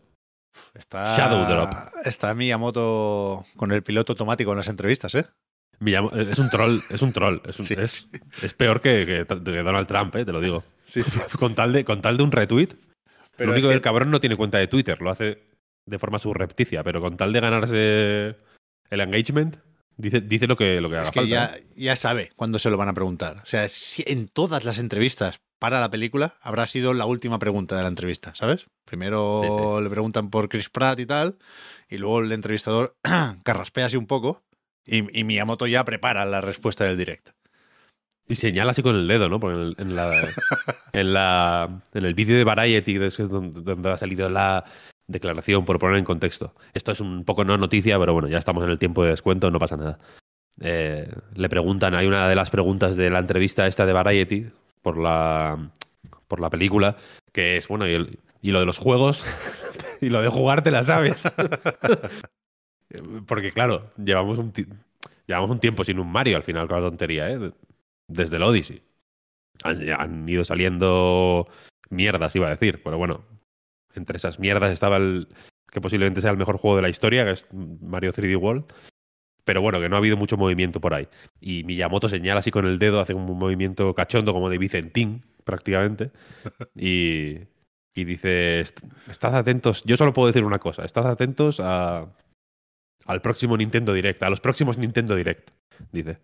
Está, 0.75 1.17
Shadow 1.17 1.47
Drop. 1.47 1.71
Está 2.05 2.35
Miyamoto 2.35 3.45
con 3.57 3.73
el 3.73 3.83
piloto 3.83 4.13
automático 4.13 4.51
en 4.53 4.59
las 4.59 4.69
entrevistas, 4.69 5.15
¿eh? 5.15 5.27
Es 5.85 6.39
un 6.39 6.49
troll, 6.51 6.79
es 6.91 7.03
un 7.03 7.13
troll. 7.13 7.41
Es, 7.47 7.59
un- 7.59 7.67
Sí, 7.67 7.75
es, 7.79 8.09
es 8.43 8.55
peor 8.55 8.81
que, 8.81 9.05
que- 9.27 9.27
que 9.43 9.63
Donald 9.63 9.87
Trump, 9.89 10.15
¿eh? 10.17 10.25
te 10.25 10.33
lo 10.33 10.41
digo. 10.41 10.63
Sí, 10.85 11.03
sí. 11.03 11.19
Con 11.39 11.55
tal 11.55 11.73
de, 11.73 11.85
con 11.85 12.03
tal 12.03 12.17
de 12.17 12.23
un 12.23 12.31
retweet. 12.33 12.69
Pero 13.37 13.49
lo 13.49 13.53
único 13.55 13.69
es 13.69 13.73
que- 13.73 13.77
el 13.77 13.81
cabrón 13.83 14.11
no 14.11 14.21
tiene 14.21 14.37
cuenta 14.37 14.59
de 14.59 14.67
Twitter, 14.69 15.01
lo 15.01 15.11
hace 15.11 15.43
de 15.87 15.99
forma 15.99 16.19
subrepticia, 16.19 16.83
pero 16.85 17.01
con 17.01 17.17
tal 17.17 17.33
de 17.33 17.41
ganarse 17.41 18.37
el 18.91 19.01
engagement, 19.01 19.57
dice, 19.97 20.21
dice 20.21 20.47
lo 20.47 20.57
que, 20.57 20.81
lo 20.81 20.89
que 20.89 20.97
haga 20.97 21.05
Es 21.05 21.11
que 21.11 21.21
falta. 21.21 21.31
ya, 21.31 21.57
¿eh? 21.57 21.65
ya 21.77 21.97
sabe 21.97 22.31
cuándo 22.37 22.59
se 22.59 22.71
lo 22.71 22.77
van 22.77 22.89
a 22.89 22.95
preguntar. 22.95 23.39
O 23.43 23.47
sea, 23.47 23.69
si- 23.69 24.05
en 24.07 24.29
todas 24.29 24.65
las 24.65 24.79
entrevistas 24.79 25.41
para 25.59 25.81
la 25.81 25.91
película 25.91 26.37
habrá 26.41 26.67
sido 26.67 26.93
la 26.93 27.07
última 27.07 27.39
pregunta 27.39 27.77
de 27.77 27.83
la 27.83 27.89
entrevista, 27.89 28.35
¿sabes? 28.35 28.67
Primero 28.85 29.41
Sí, 29.43 29.49
sí. 29.79 29.83
le 29.85 29.91
preguntan 29.91 30.31
por 30.31 30.49
Chris 30.49 30.69
Pratt 30.71 30.99
y 31.01 31.07
tal, 31.07 31.37
y 31.89 31.99
luego 31.99 32.21
el 32.21 32.33
entrevistador 32.33 32.97
carraspea 33.45 33.87
así 33.87 33.97
un 33.97 34.07
poco, 34.07 34.43
y, 34.85 35.19
y 35.19 35.25
Miyamoto 35.25 35.67
ya 35.67 35.85
prepara 35.85 36.25
la 36.27 36.41
respuesta 36.41 36.85
del 36.85 36.99
direct. 36.99 37.31
Y 38.29 38.35
señala 38.37 38.71
así 38.71 38.83
con 38.83 38.95
el 38.97 39.07
dedo, 39.09 39.29
¿no? 39.29 39.39
Porque 39.41 39.57
en, 39.59 39.63
el- 39.67 39.75
en 39.79 39.97
la, 39.97 40.11
en, 40.93 41.13
la, 41.13 41.83
en 41.95 42.05
el 42.05 42.15
vídeo 42.15 42.37
de 42.37 42.45
Variety, 42.45 42.95
que 42.99 43.07
es 43.07 43.17
donde, 43.17 43.61
donde 43.63 43.91
ha 43.91 43.97
salido 43.97 44.29
la 44.29 44.65
declaración, 45.13 45.65
por 45.65 45.79
poner 45.79 45.99
en 45.99 46.05
contexto. 46.05 46.55
Esto 46.75 46.91
es 46.93 47.01
un 47.01 47.25
poco 47.25 47.45
no 47.45 47.57
noticia, 47.57 47.99
pero 47.99 48.13
bueno, 48.13 48.29
ya 48.29 48.39
estamos 48.39 48.65
en 48.65 48.71
el 48.71 48.79
tiempo 48.79 49.05
de 49.05 49.11
descuento, 49.11 49.51
no 49.51 49.59
pasa 49.59 49.77
nada. 49.77 49.99
Eh, 50.61 51.11
le 51.35 51.49
preguntan, 51.49 51.95
hay 51.95 52.07
una 52.07 52.29
de 52.29 52.35
las 52.35 52.51
preguntas 52.51 52.97
de 52.97 53.11
la 53.11 53.21
entrevista 53.21 53.67
esta 53.67 53.87
de 53.87 53.93
Variety 53.93 54.47
por 54.83 54.99
la, 54.99 55.71
por 56.29 56.41
la 56.41 56.51
película, 56.51 56.97
que 57.33 57.57
es, 57.57 57.69
bueno, 57.69 57.87
y, 57.87 57.95
el- 57.95 58.19
y 58.43 58.51
lo 58.51 58.61
de 58.61 58.67
los 58.67 58.79
juegos, 58.79 59.25
y 60.01 60.09
lo 60.11 60.21
de 60.21 60.29
jugar 60.29 60.63
te 60.63 60.71
la 60.71 60.83
sabes. 60.83 61.23
Porque 63.27 63.53
claro, 63.53 63.91
llevamos 63.97 64.39
un, 64.39 64.53
llevamos 65.27 65.51
un 65.51 65.61
tiempo 65.61 65.85
sin 65.85 65.99
un 65.99 66.11
Mario 66.11 66.37
al 66.37 66.43
final 66.43 66.69
con 66.69 66.83
la 66.83 66.89
tontería, 66.89 67.31
¿eh? 67.31 67.53
Desde 68.09 68.37
el 68.37 68.43
Odyssey. 68.43 68.83
Han 69.65 70.29
ido 70.29 70.45
saliendo 70.45 71.47
mierdas, 71.89 72.35
iba 72.37 72.49
a 72.49 72.51
decir, 72.51 72.83
pero 72.83 72.99
bueno, 72.99 73.25
entre 73.95 74.17
esas 74.17 74.39
mierdas 74.39 74.71
estaba 74.73 74.97
el 74.99 75.29
que 75.71 75.81
posiblemente 75.81 76.21
sea 76.21 76.31
el 76.31 76.37
mejor 76.37 76.59
juego 76.59 76.77
de 76.77 76.83
la 76.83 76.89
historia, 76.91 77.25
que 77.25 77.31
es 77.33 77.47
Mario 77.53 78.13
3D 78.13 78.37
World. 78.37 78.65
Pero 79.45 79.61
bueno, 79.61 79.81
que 79.81 79.89
no 79.89 79.97
ha 79.97 79.99
habido 79.99 80.17
mucho 80.17 80.37
movimiento 80.37 80.81
por 80.81 80.95
ahí. 80.95 81.09
Y 81.41 81.65
Miyamoto 81.65 82.09
señala 82.09 82.41
así 82.41 82.51
con 82.51 82.65
el 82.67 82.79
dedo, 82.79 83.01
hace 83.01 83.15
un 83.15 83.25
movimiento 83.39 83.93
cachondo 83.95 84.33
como 84.33 84.49
de 84.51 84.59
Vicentín, 84.59 85.23
prácticamente. 85.45 86.11
Y, 86.77 87.39
y 87.95 88.05
dice, 88.05 88.61
"Est- 88.61 88.81
estad 89.11 89.35
atentos, 89.35 89.83
yo 89.85 89.97
solo 89.97 90.13
puedo 90.13 90.29
decir 90.29 90.45
una 90.45 90.59
cosa, 90.59 90.85
estad 90.85 91.07
atentos 91.11 91.59
a, 91.61 92.07
al 93.07 93.21
próximo 93.21 93.57
Nintendo 93.57 93.93
Direct, 93.93 94.23
a 94.23 94.31
los 94.31 94.41
próximos 94.41 94.79
Nintendo 94.79 95.15
Direct, 95.17 95.51
dice. 95.91 96.19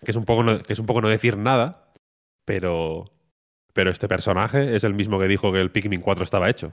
Que 0.00 0.10
es 0.12 0.16
un 0.16 0.24
poco 0.24 0.42
no, 0.44 0.62
que 0.62 0.72
es 0.72 0.78
un 0.78 0.86
poco 0.86 1.00
no 1.00 1.08
decir 1.08 1.36
nada, 1.36 1.92
pero, 2.44 3.11
pero 3.72 3.90
este 3.90 4.08
personaje 4.08 4.76
es 4.76 4.84
el 4.84 4.94
mismo 4.94 5.18
que 5.18 5.28
dijo 5.28 5.52
que 5.52 5.60
el 5.60 5.70
Pikmin 5.70 6.00
4 6.00 6.24
estaba 6.24 6.48
hecho 6.50 6.72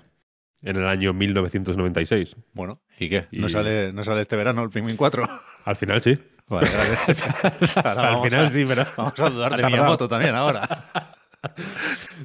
en 0.61 0.75
el 0.77 0.87
año 0.87 1.13
1996. 1.13 2.35
Bueno, 2.53 2.81
¿y 2.99 3.09
qué? 3.09 3.27
¿No, 3.31 3.47
Y- 3.47 3.49
sale, 3.49 3.93
¿No 3.93 4.03
sale 4.03 4.21
este 4.21 4.35
verano 4.35 4.63
el 4.63 4.69
Pikmin 4.69 4.97
4? 4.97 5.27
Al 5.65 5.75
final 5.75 6.01
sí. 6.01 6.17
Vale, 6.47 6.67
vale. 6.75 6.97
Al 7.85 8.21
final 8.23 8.45
a- 8.45 8.49
sí, 8.49 8.65
pero... 8.67 8.85
Vamos 8.97 9.19
a 9.19 9.29
dudar 9.29 9.55
de. 9.55 9.63
Miyamoto 9.63 10.07
también 10.09 10.35
ahora. 10.35 10.67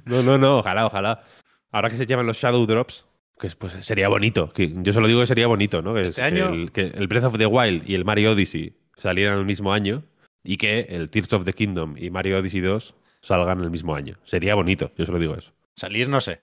No, 0.04 0.22
no, 0.22 0.38
no, 0.38 0.58
ojalá, 0.58 0.87
ojalá. 0.87 1.22
Ahora 1.70 1.88
que 1.88 1.96
se 1.96 2.06
llaman 2.06 2.26
los 2.26 2.37
Shadow 2.37 2.66
Drops, 2.66 3.04
que 3.38 3.46
es, 3.46 3.54
pues 3.56 3.72
sería 3.84 4.08
bonito. 4.08 4.52
Que, 4.52 4.72
yo 4.82 4.92
solo 4.92 5.06
digo 5.06 5.20
que 5.20 5.26
sería 5.28 5.46
bonito, 5.46 5.82
¿no? 5.82 5.94
Que, 5.94 6.02
es 6.02 6.10
Este 6.10 6.22
año- 6.22 6.48
el, 6.48 6.72
que 6.72 6.87
el 6.87 7.06
Breath 7.06 7.24
of 7.24 7.38
the 7.38 7.46
Wild 7.46 7.88
y 7.88 7.94
el 7.94 8.04
Mario 8.04 8.32
Odyssey 8.32 8.76
salieran 8.96 9.38
el 9.38 9.44
mismo 9.44 9.72
año 9.72 10.02
y 10.42 10.56
que 10.56 10.87
el 10.90 11.10
Tears 11.10 11.32
of 11.32 11.44
the 11.44 11.52
Kingdom 11.52 11.94
y 11.96 12.10
Mario 12.10 12.38
Odyssey 12.38 12.60
2 12.60 12.94
salgan 13.24 13.60
el 13.62 13.70
mismo 13.70 13.94
año. 13.94 14.16
Sería 14.24 14.54
bonito, 14.54 14.92
yo 14.96 15.06
solo 15.06 15.18
digo 15.18 15.34
eso. 15.34 15.52
Salir 15.76 16.08
no 16.08 16.20
sé. 16.20 16.42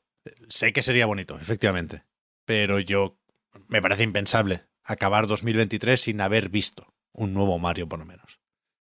Sé 0.49 0.73
que 0.73 0.81
sería 0.81 1.05
bonito, 1.05 1.35
efectivamente. 1.39 2.03
Pero 2.45 2.79
yo 2.79 3.17
me 3.67 3.81
parece 3.81 4.03
impensable 4.03 4.63
acabar 4.83 5.27
2023 5.27 5.99
sin 5.99 6.21
haber 6.21 6.49
visto 6.49 6.93
un 7.13 7.33
nuevo 7.33 7.57
Mario, 7.59 7.87
por 7.87 7.99
lo 7.99 8.05
menos. 8.05 8.39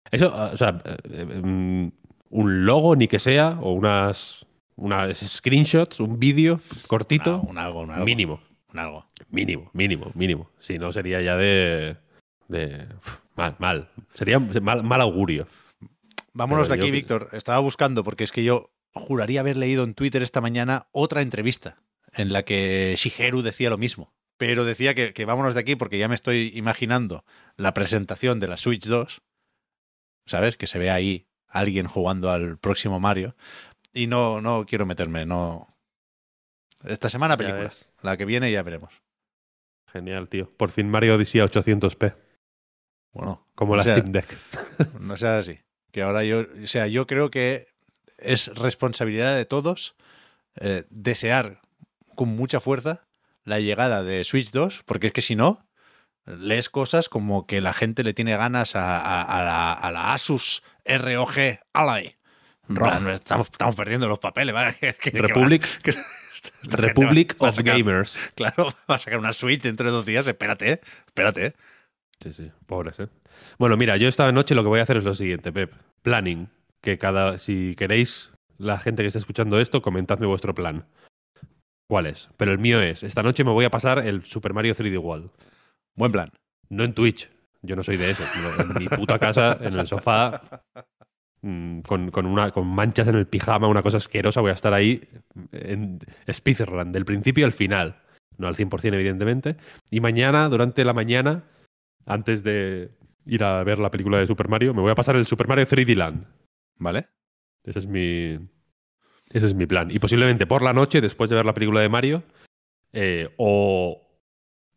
Eso, 0.09 0.31
ah, 0.33 0.51
o 0.53 0.57
sea, 0.57 0.81
eh, 0.85 0.97
eh, 1.09 1.41
mm, 1.43 1.91
un 2.29 2.65
logo 2.65 2.95
ni 2.95 3.07
que 3.07 3.19
sea, 3.19 3.57
o 3.61 3.73
unas, 3.73 4.45
unas 4.75 5.17
screenshots, 5.19 5.99
un 5.99 6.19
vídeo 6.19 6.59
cortito, 6.87 7.39
Un, 7.41 7.51
un 7.51 7.57
algo, 7.57 7.81
un 7.81 7.91
algo. 7.91 8.05
mínimo. 8.05 8.41
Un 8.73 8.79
algo. 8.79 9.05
Mínimo, 9.29 9.69
mínimo, 9.73 10.11
mínimo. 10.15 10.49
Si 10.59 10.79
no, 10.79 10.91
sería 10.93 11.21
ya 11.21 11.35
de. 11.37 11.97
de 12.47 12.87
mal, 13.35 13.55
mal. 13.59 13.89
Sería 14.13 14.39
mal, 14.39 14.83
mal 14.83 15.01
augurio. 15.01 15.47
Vámonos 16.33 16.67
Pero 16.67 16.77
de 16.79 16.81
aquí, 16.83 16.91
Víctor. 16.91 17.29
Estaba 17.33 17.59
buscando 17.59 18.03
porque 18.03 18.23
es 18.23 18.31
que 18.31 18.43
yo 18.43 18.71
juraría 18.93 19.41
haber 19.41 19.57
leído 19.57 19.83
en 19.83 19.93
Twitter 19.93 20.21
esta 20.21 20.41
mañana 20.41 20.87
otra 20.91 21.21
entrevista 21.21 21.81
en 22.13 22.33
la 22.33 22.43
que 22.43 22.93
Shigeru 22.97 23.41
decía 23.41 23.69
lo 23.69 23.77
mismo. 23.77 24.13
Pero 24.37 24.65
decía 24.65 24.95
que, 24.95 25.13
que 25.13 25.25
vámonos 25.25 25.53
de 25.53 25.59
aquí 25.61 25.75
porque 25.75 25.97
ya 25.97 26.07
me 26.07 26.15
estoy 26.15 26.51
imaginando 26.55 27.25
la 27.57 27.73
presentación 27.73 28.39
de 28.39 28.47
la 28.47 28.57
Switch 28.57 28.85
2. 28.87 29.21
¿Sabes? 30.25 30.57
Que 30.57 30.67
se 30.67 30.79
ve 30.79 30.89
ahí 30.89 31.27
alguien 31.47 31.87
jugando 31.87 32.31
al 32.31 32.57
próximo 32.57 32.99
Mario. 32.99 33.35
Y 33.93 34.07
no, 34.07 34.41
no 34.41 34.65
quiero 34.65 34.85
meterme, 34.85 35.25
no. 35.25 35.67
Esta 36.83 37.09
semana 37.09 37.33
Ya 37.35 37.37
película. 37.37 37.63
ves. 37.63 37.91
La 38.01 38.17
que 38.17 38.25
viene 38.25 38.51
ya 38.51 38.63
veremos. 38.63 38.93
Genial, 39.91 40.29
tío. 40.29 40.49
Por 40.57 40.71
fin 40.71 40.89
Mario 40.89 41.15
Odyssey 41.15 41.41
a 41.41 41.45
800p. 41.45 42.15
Bueno, 43.11 43.47
Como 43.55 43.75
la 43.75 43.83
sea, 43.83 43.97
Steam 43.97 44.11
Deck. 44.13 44.37
No 44.99 45.17
sea 45.17 45.39
así. 45.39 45.59
Que 45.91 46.01
ahora 46.03 46.23
yo, 46.23 46.45
o 46.63 46.67
sea, 46.67 46.87
yo 46.87 47.07
creo 47.07 47.29
que 47.31 47.67
es 48.17 48.47
responsabilidad 48.55 49.35
de 49.35 49.45
todos 49.45 49.95
eh, 50.59 50.83
desear 50.89 51.61
con 52.15 52.29
mucha 52.29 52.59
fuerza 52.59 53.03
la 53.43 53.59
llegada 53.59 54.03
de 54.03 54.23
Switch 54.23 54.51
2, 54.51 54.83
porque 54.85 55.07
es 55.07 55.13
que 55.13 55.21
si 55.21 55.35
no, 55.35 55.65
lees 56.25 56.69
cosas 56.69 57.09
como 57.09 57.47
que 57.47 57.61
la 57.61 57.73
gente 57.73 58.03
le 58.03 58.13
tiene 58.13 58.37
ganas 58.37 58.75
a, 58.75 58.97
a- 58.97 59.21
a 59.21 59.43
la, 59.43 59.73
a 59.73 59.91
la 59.91 60.13
Asus 60.13 60.63
ROG 60.85 61.59
Ally. 61.73 62.15
Estamos, 63.13 63.47
estamos 63.51 63.75
perdiendo 63.75 64.07
los 64.07 64.19
papeles. 64.19 64.53
¿vale? 64.53 64.75
Que- 64.79 64.93
que 64.93 65.21
Republic, 65.21 65.81
que 65.81 65.93
Republic 66.69 67.35
of 67.39 67.55
sacar- 67.55 67.77
Gamers. 67.77 68.15
Claro, 68.35 68.73
va 68.89 68.95
a 68.95 68.99
sacar 68.99 69.19
una 69.19 69.33
Switch 69.33 69.61
dentro 69.61 69.87
de 69.87 69.91
dos 69.91 70.05
días. 70.05 70.27
Espérate, 70.27 70.79
espérate. 71.07 71.55
Sí, 72.21 72.33
sí, 72.33 72.51
pobres, 72.67 72.99
¿eh? 72.99 73.07
Bueno, 73.57 73.77
mira, 73.77 73.97
yo 73.97 74.07
esta 74.07 74.31
noche 74.31 74.53
lo 74.53 74.61
que 74.61 74.69
voy 74.69 74.79
a 74.79 74.83
hacer 74.83 74.97
es 74.97 75.03
lo 75.03 75.15
siguiente, 75.15 75.51
Pep. 75.51 75.73
Planning. 76.03 76.49
Que 76.81 76.97
cada. 76.97 77.39
Si 77.39 77.75
queréis, 77.75 78.31
la 78.57 78.77
gente 78.79 79.01
que 79.03 79.07
esté 79.07 79.19
escuchando 79.19 79.59
esto, 79.59 79.81
comentadme 79.81 80.27
vuestro 80.27 80.53
plan. 80.53 80.85
¿Cuál 81.87 82.05
es? 82.05 82.29
Pero 82.37 82.51
el 82.51 82.59
mío 82.59 82.81
es: 82.81 83.03
esta 83.03 83.23
noche 83.23 83.43
me 83.43 83.51
voy 83.51 83.65
a 83.65 83.71
pasar 83.71 84.05
el 84.05 84.23
Super 84.23 84.53
Mario 84.53 84.73
3D 84.75 84.99
World. 84.99 85.29
Buen 85.95 86.11
plan. 86.11 86.29
No 86.69 86.83
en 86.83 86.93
Twitch. 86.93 87.29
Yo 87.63 87.75
no 87.75 87.83
soy 87.83 87.97
de 87.97 88.09
eso. 88.11 88.23
En 88.61 88.81
mi 88.81 88.87
puta 88.87 89.19
casa, 89.19 89.57
en 89.61 89.75
el 89.75 89.87
sofá, 89.87 90.41
mm, 91.41 91.81
con, 91.81 92.09
con, 92.09 92.25
una, 92.25 92.49
con 92.51 92.67
manchas 92.67 93.07
en 93.07 93.15
el 93.15 93.27
pijama, 93.27 93.67
una 93.67 93.83
cosa 93.83 93.97
asquerosa. 93.97 94.41
Voy 94.41 94.51
a 94.51 94.55
estar 94.55 94.73
ahí 94.73 95.07
en 95.51 95.99
speedrun, 96.31 96.91
del 96.91 97.05
principio 97.05 97.45
al 97.45 97.51
final. 97.51 98.01
No 98.37 98.47
al 98.47 98.55
100%, 98.55 98.93
evidentemente. 98.95 99.57
Y 99.91 99.99
mañana, 99.99 100.49
durante 100.49 100.83
la 100.83 100.93
mañana, 100.93 101.43
antes 102.05 102.43
de 102.43 102.91
ir 103.25 103.43
a 103.43 103.63
ver 103.63 103.79
la 103.79 103.91
película 103.91 104.17
de 104.17 104.27
Super 104.27 104.47
Mario, 104.47 104.73
me 104.73 104.81
voy 104.81 104.91
a 104.91 104.95
pasar 104.95 105.15
el 105.15 105.25
Super 105.25 105.47
Mario 105.47 105.65
3D 105.65 105.95
Land. 105.95 106.25
¿Vale? 106.77 107.07
Ese 107.63 107.79
es 107.79 107.87
mi. 107.87 108.39
Ese 109.31 109.45
es 109.47 109.53
mi 109.53 109.65
plan. 109.65 109.89
Y 109.91 109.99
posiblemente 109.99 110.45
por 110.45 110.61
la 110.61 110.73
noche, 110.73 110.99
después 110.99 111.29
de 111.29 111.35
ver 111.35 111.45
la 111.45 111.53
película 111.53 111.79
de 111.79 111.89
Mario, 111.89 112.23
eh, 112.91 113.33
o 113.37 114.01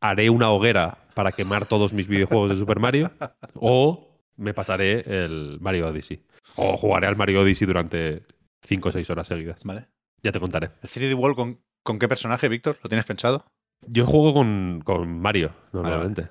haré 0.01 0.31
una 0.31 0.51
hoguera 0.51 0.99
para 1.15 1.33
quemar 1.33 1.67
todos 1.67 1.93
mis 1.93 2.07
videojuegos 2.07 2.51
de 2.51 2.57
Super 2.57 2.79
Mario, 2.79 3.11
o 3.55 4.21
me 4.37 4.55
pasaré 4.55 5.01
el 5.25 5.59
Mario 5.61 5.89
Odyssey. 5.89 6.25
O 6.57 6.77
jugaré 6.77 7.07
al 7.07 7.17
Mario 7.17 7.41
Odyssey 7.41 7.67
durante 7.67 8.23
5 8.63 8.89
o 8.89 8.93
6 8.93 9.11
horas 9.11 9.27
seguidas. 9.27 9.59
¿Vale? 9.65 9.89
Ya 10.23 10.31
te 10.33 10.41
contaré. 10.41 10.71
¿El 10.83 10.89
3D 10.89 11.15
World 11.15 11.37
con, 11.37 11.61
con 11.83 11.99
qué 11.99 12.09
personaje, 12.09 12.49
Víctor? 12.49 12.79
¿Lo 12.83 12.89
tienes 12.89 13.07
pensado? 13.07 13.45
Yo 13.87 14.07
juego 14.07 14.35
con, 14.35 14.83
con 14.85 15.21
Mario, 15.21 15.53
normalmente. 15.73 16.29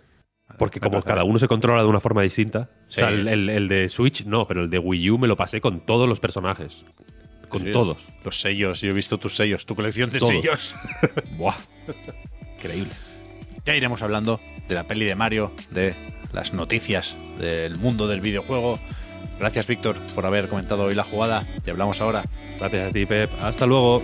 Porque 0.57 0.79
como 0.79 1.01
cada 1.01 1.23
uno 1.23 1.39
se 1.39 1.47
controla 1.47 1.81
de 1.81 1.87
una 1.87 1.99
forma 1.99 2.21
distinta. 2.21 2.69
Sí. 2.87 3.01
O 3.01 3.05
sea, 3.05 3.09
el, 3.09 3.27
el- 3.27 3.49
el 3.49 3.67
de 3.67 3.89
Switch 3.89 4.25
no, 4.25 4.47
pero 4.47 4.63
el 4.63 4.69
de 4.69 4.79
Wii 4.79 5.09
U 5.11 5.17
me 5.17 5.27
lo 5.27 5.35
pasé 5.35 5.59
con 5.61 5.85
todos 5.85 6.07
los 6.07 6.19
personajes. 6.19 6.85
Con 7.49 7.63
Sí. 7.63 7.71
todos. 7.71 8.07
Los 8.23 8.41
sellos, 8.41 8.81
yo 8.81 8.89
he 8.89 8.93
visto 8.93 9.17
tus 9.17 9.35
sellos, 9.35 9.65
tu 9.65 9.75
colección 9.75 10.09
de 10.09 10.19
Todos. 10.19 10.31
sellos. 10.33 10.75
Buah. 11.37 11.55
Increíble. 12.57 12.91
Ya 13.65 13.75
iremos 13.75 14.01
hablando 14.01 14.39
de 14.67 14.75
la 14.75 14.85
peli 14.85 15.05
de 15.05 15.15
Mario, 15.15 15.53
de 15.71 15.93
las 16.33 16.53
noticias 16.53 17.15
del 17.39 17.77
mundo 17.77 18.07
del 18.07 18.21
videojuego. 18.21 18.79
Gracias, 19.39 19.67
Víctor, 19.67 19.97
por 20.15 20.25
haber 20.25 20.47
comentado 20.49 20.83
hoy 20.83 20.95
la 20.95 21.03
jugada. 21.03 21.45
Te 21.63 21.71
hablamos 21.71 22.01
ahora. 22.01 22.23
Gracias 22.59 22.89
a 22.89 22.91
ti, 22.91 23.05
Pep. 23.05 23.29
Hasta 23.41 23.65
luego. 23.65 24.03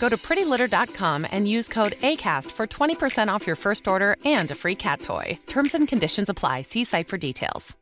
Go 0.00 0.08
to 0.08 0.16
prettylitter.com 0.16 1.26
and 1.32 1.48
use 1.48 1.68
code 1.68 1.92
ACAST 1.92 2.50
for 2.52 2.66
20% 2.66 3.28
off 3.28 3.46
your 3.46 3.56
first 3.56 3.88
order 3.88 4.16
and 4.24 4.50
a 4.50 4.54
free 4.54 4.76
cat 4.76 5.02
toy. 5.02 5.38
Terms 5.46 5.74
and 5.74 5.88
conditions 5.88 6.28
apply. 6.28 6.62
See 6.62 6.84
site 6.84 7.08
for 7.08 7.18
details. 7.18 7.76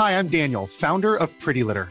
Hi, 0.00 0.18
I'm 0.18 0.28
Daniel, 0.28 0.66
founder 0.66 1.14
of 1.14 1.28
Pretty 1.40 1.62
Litter. 1.62 1.90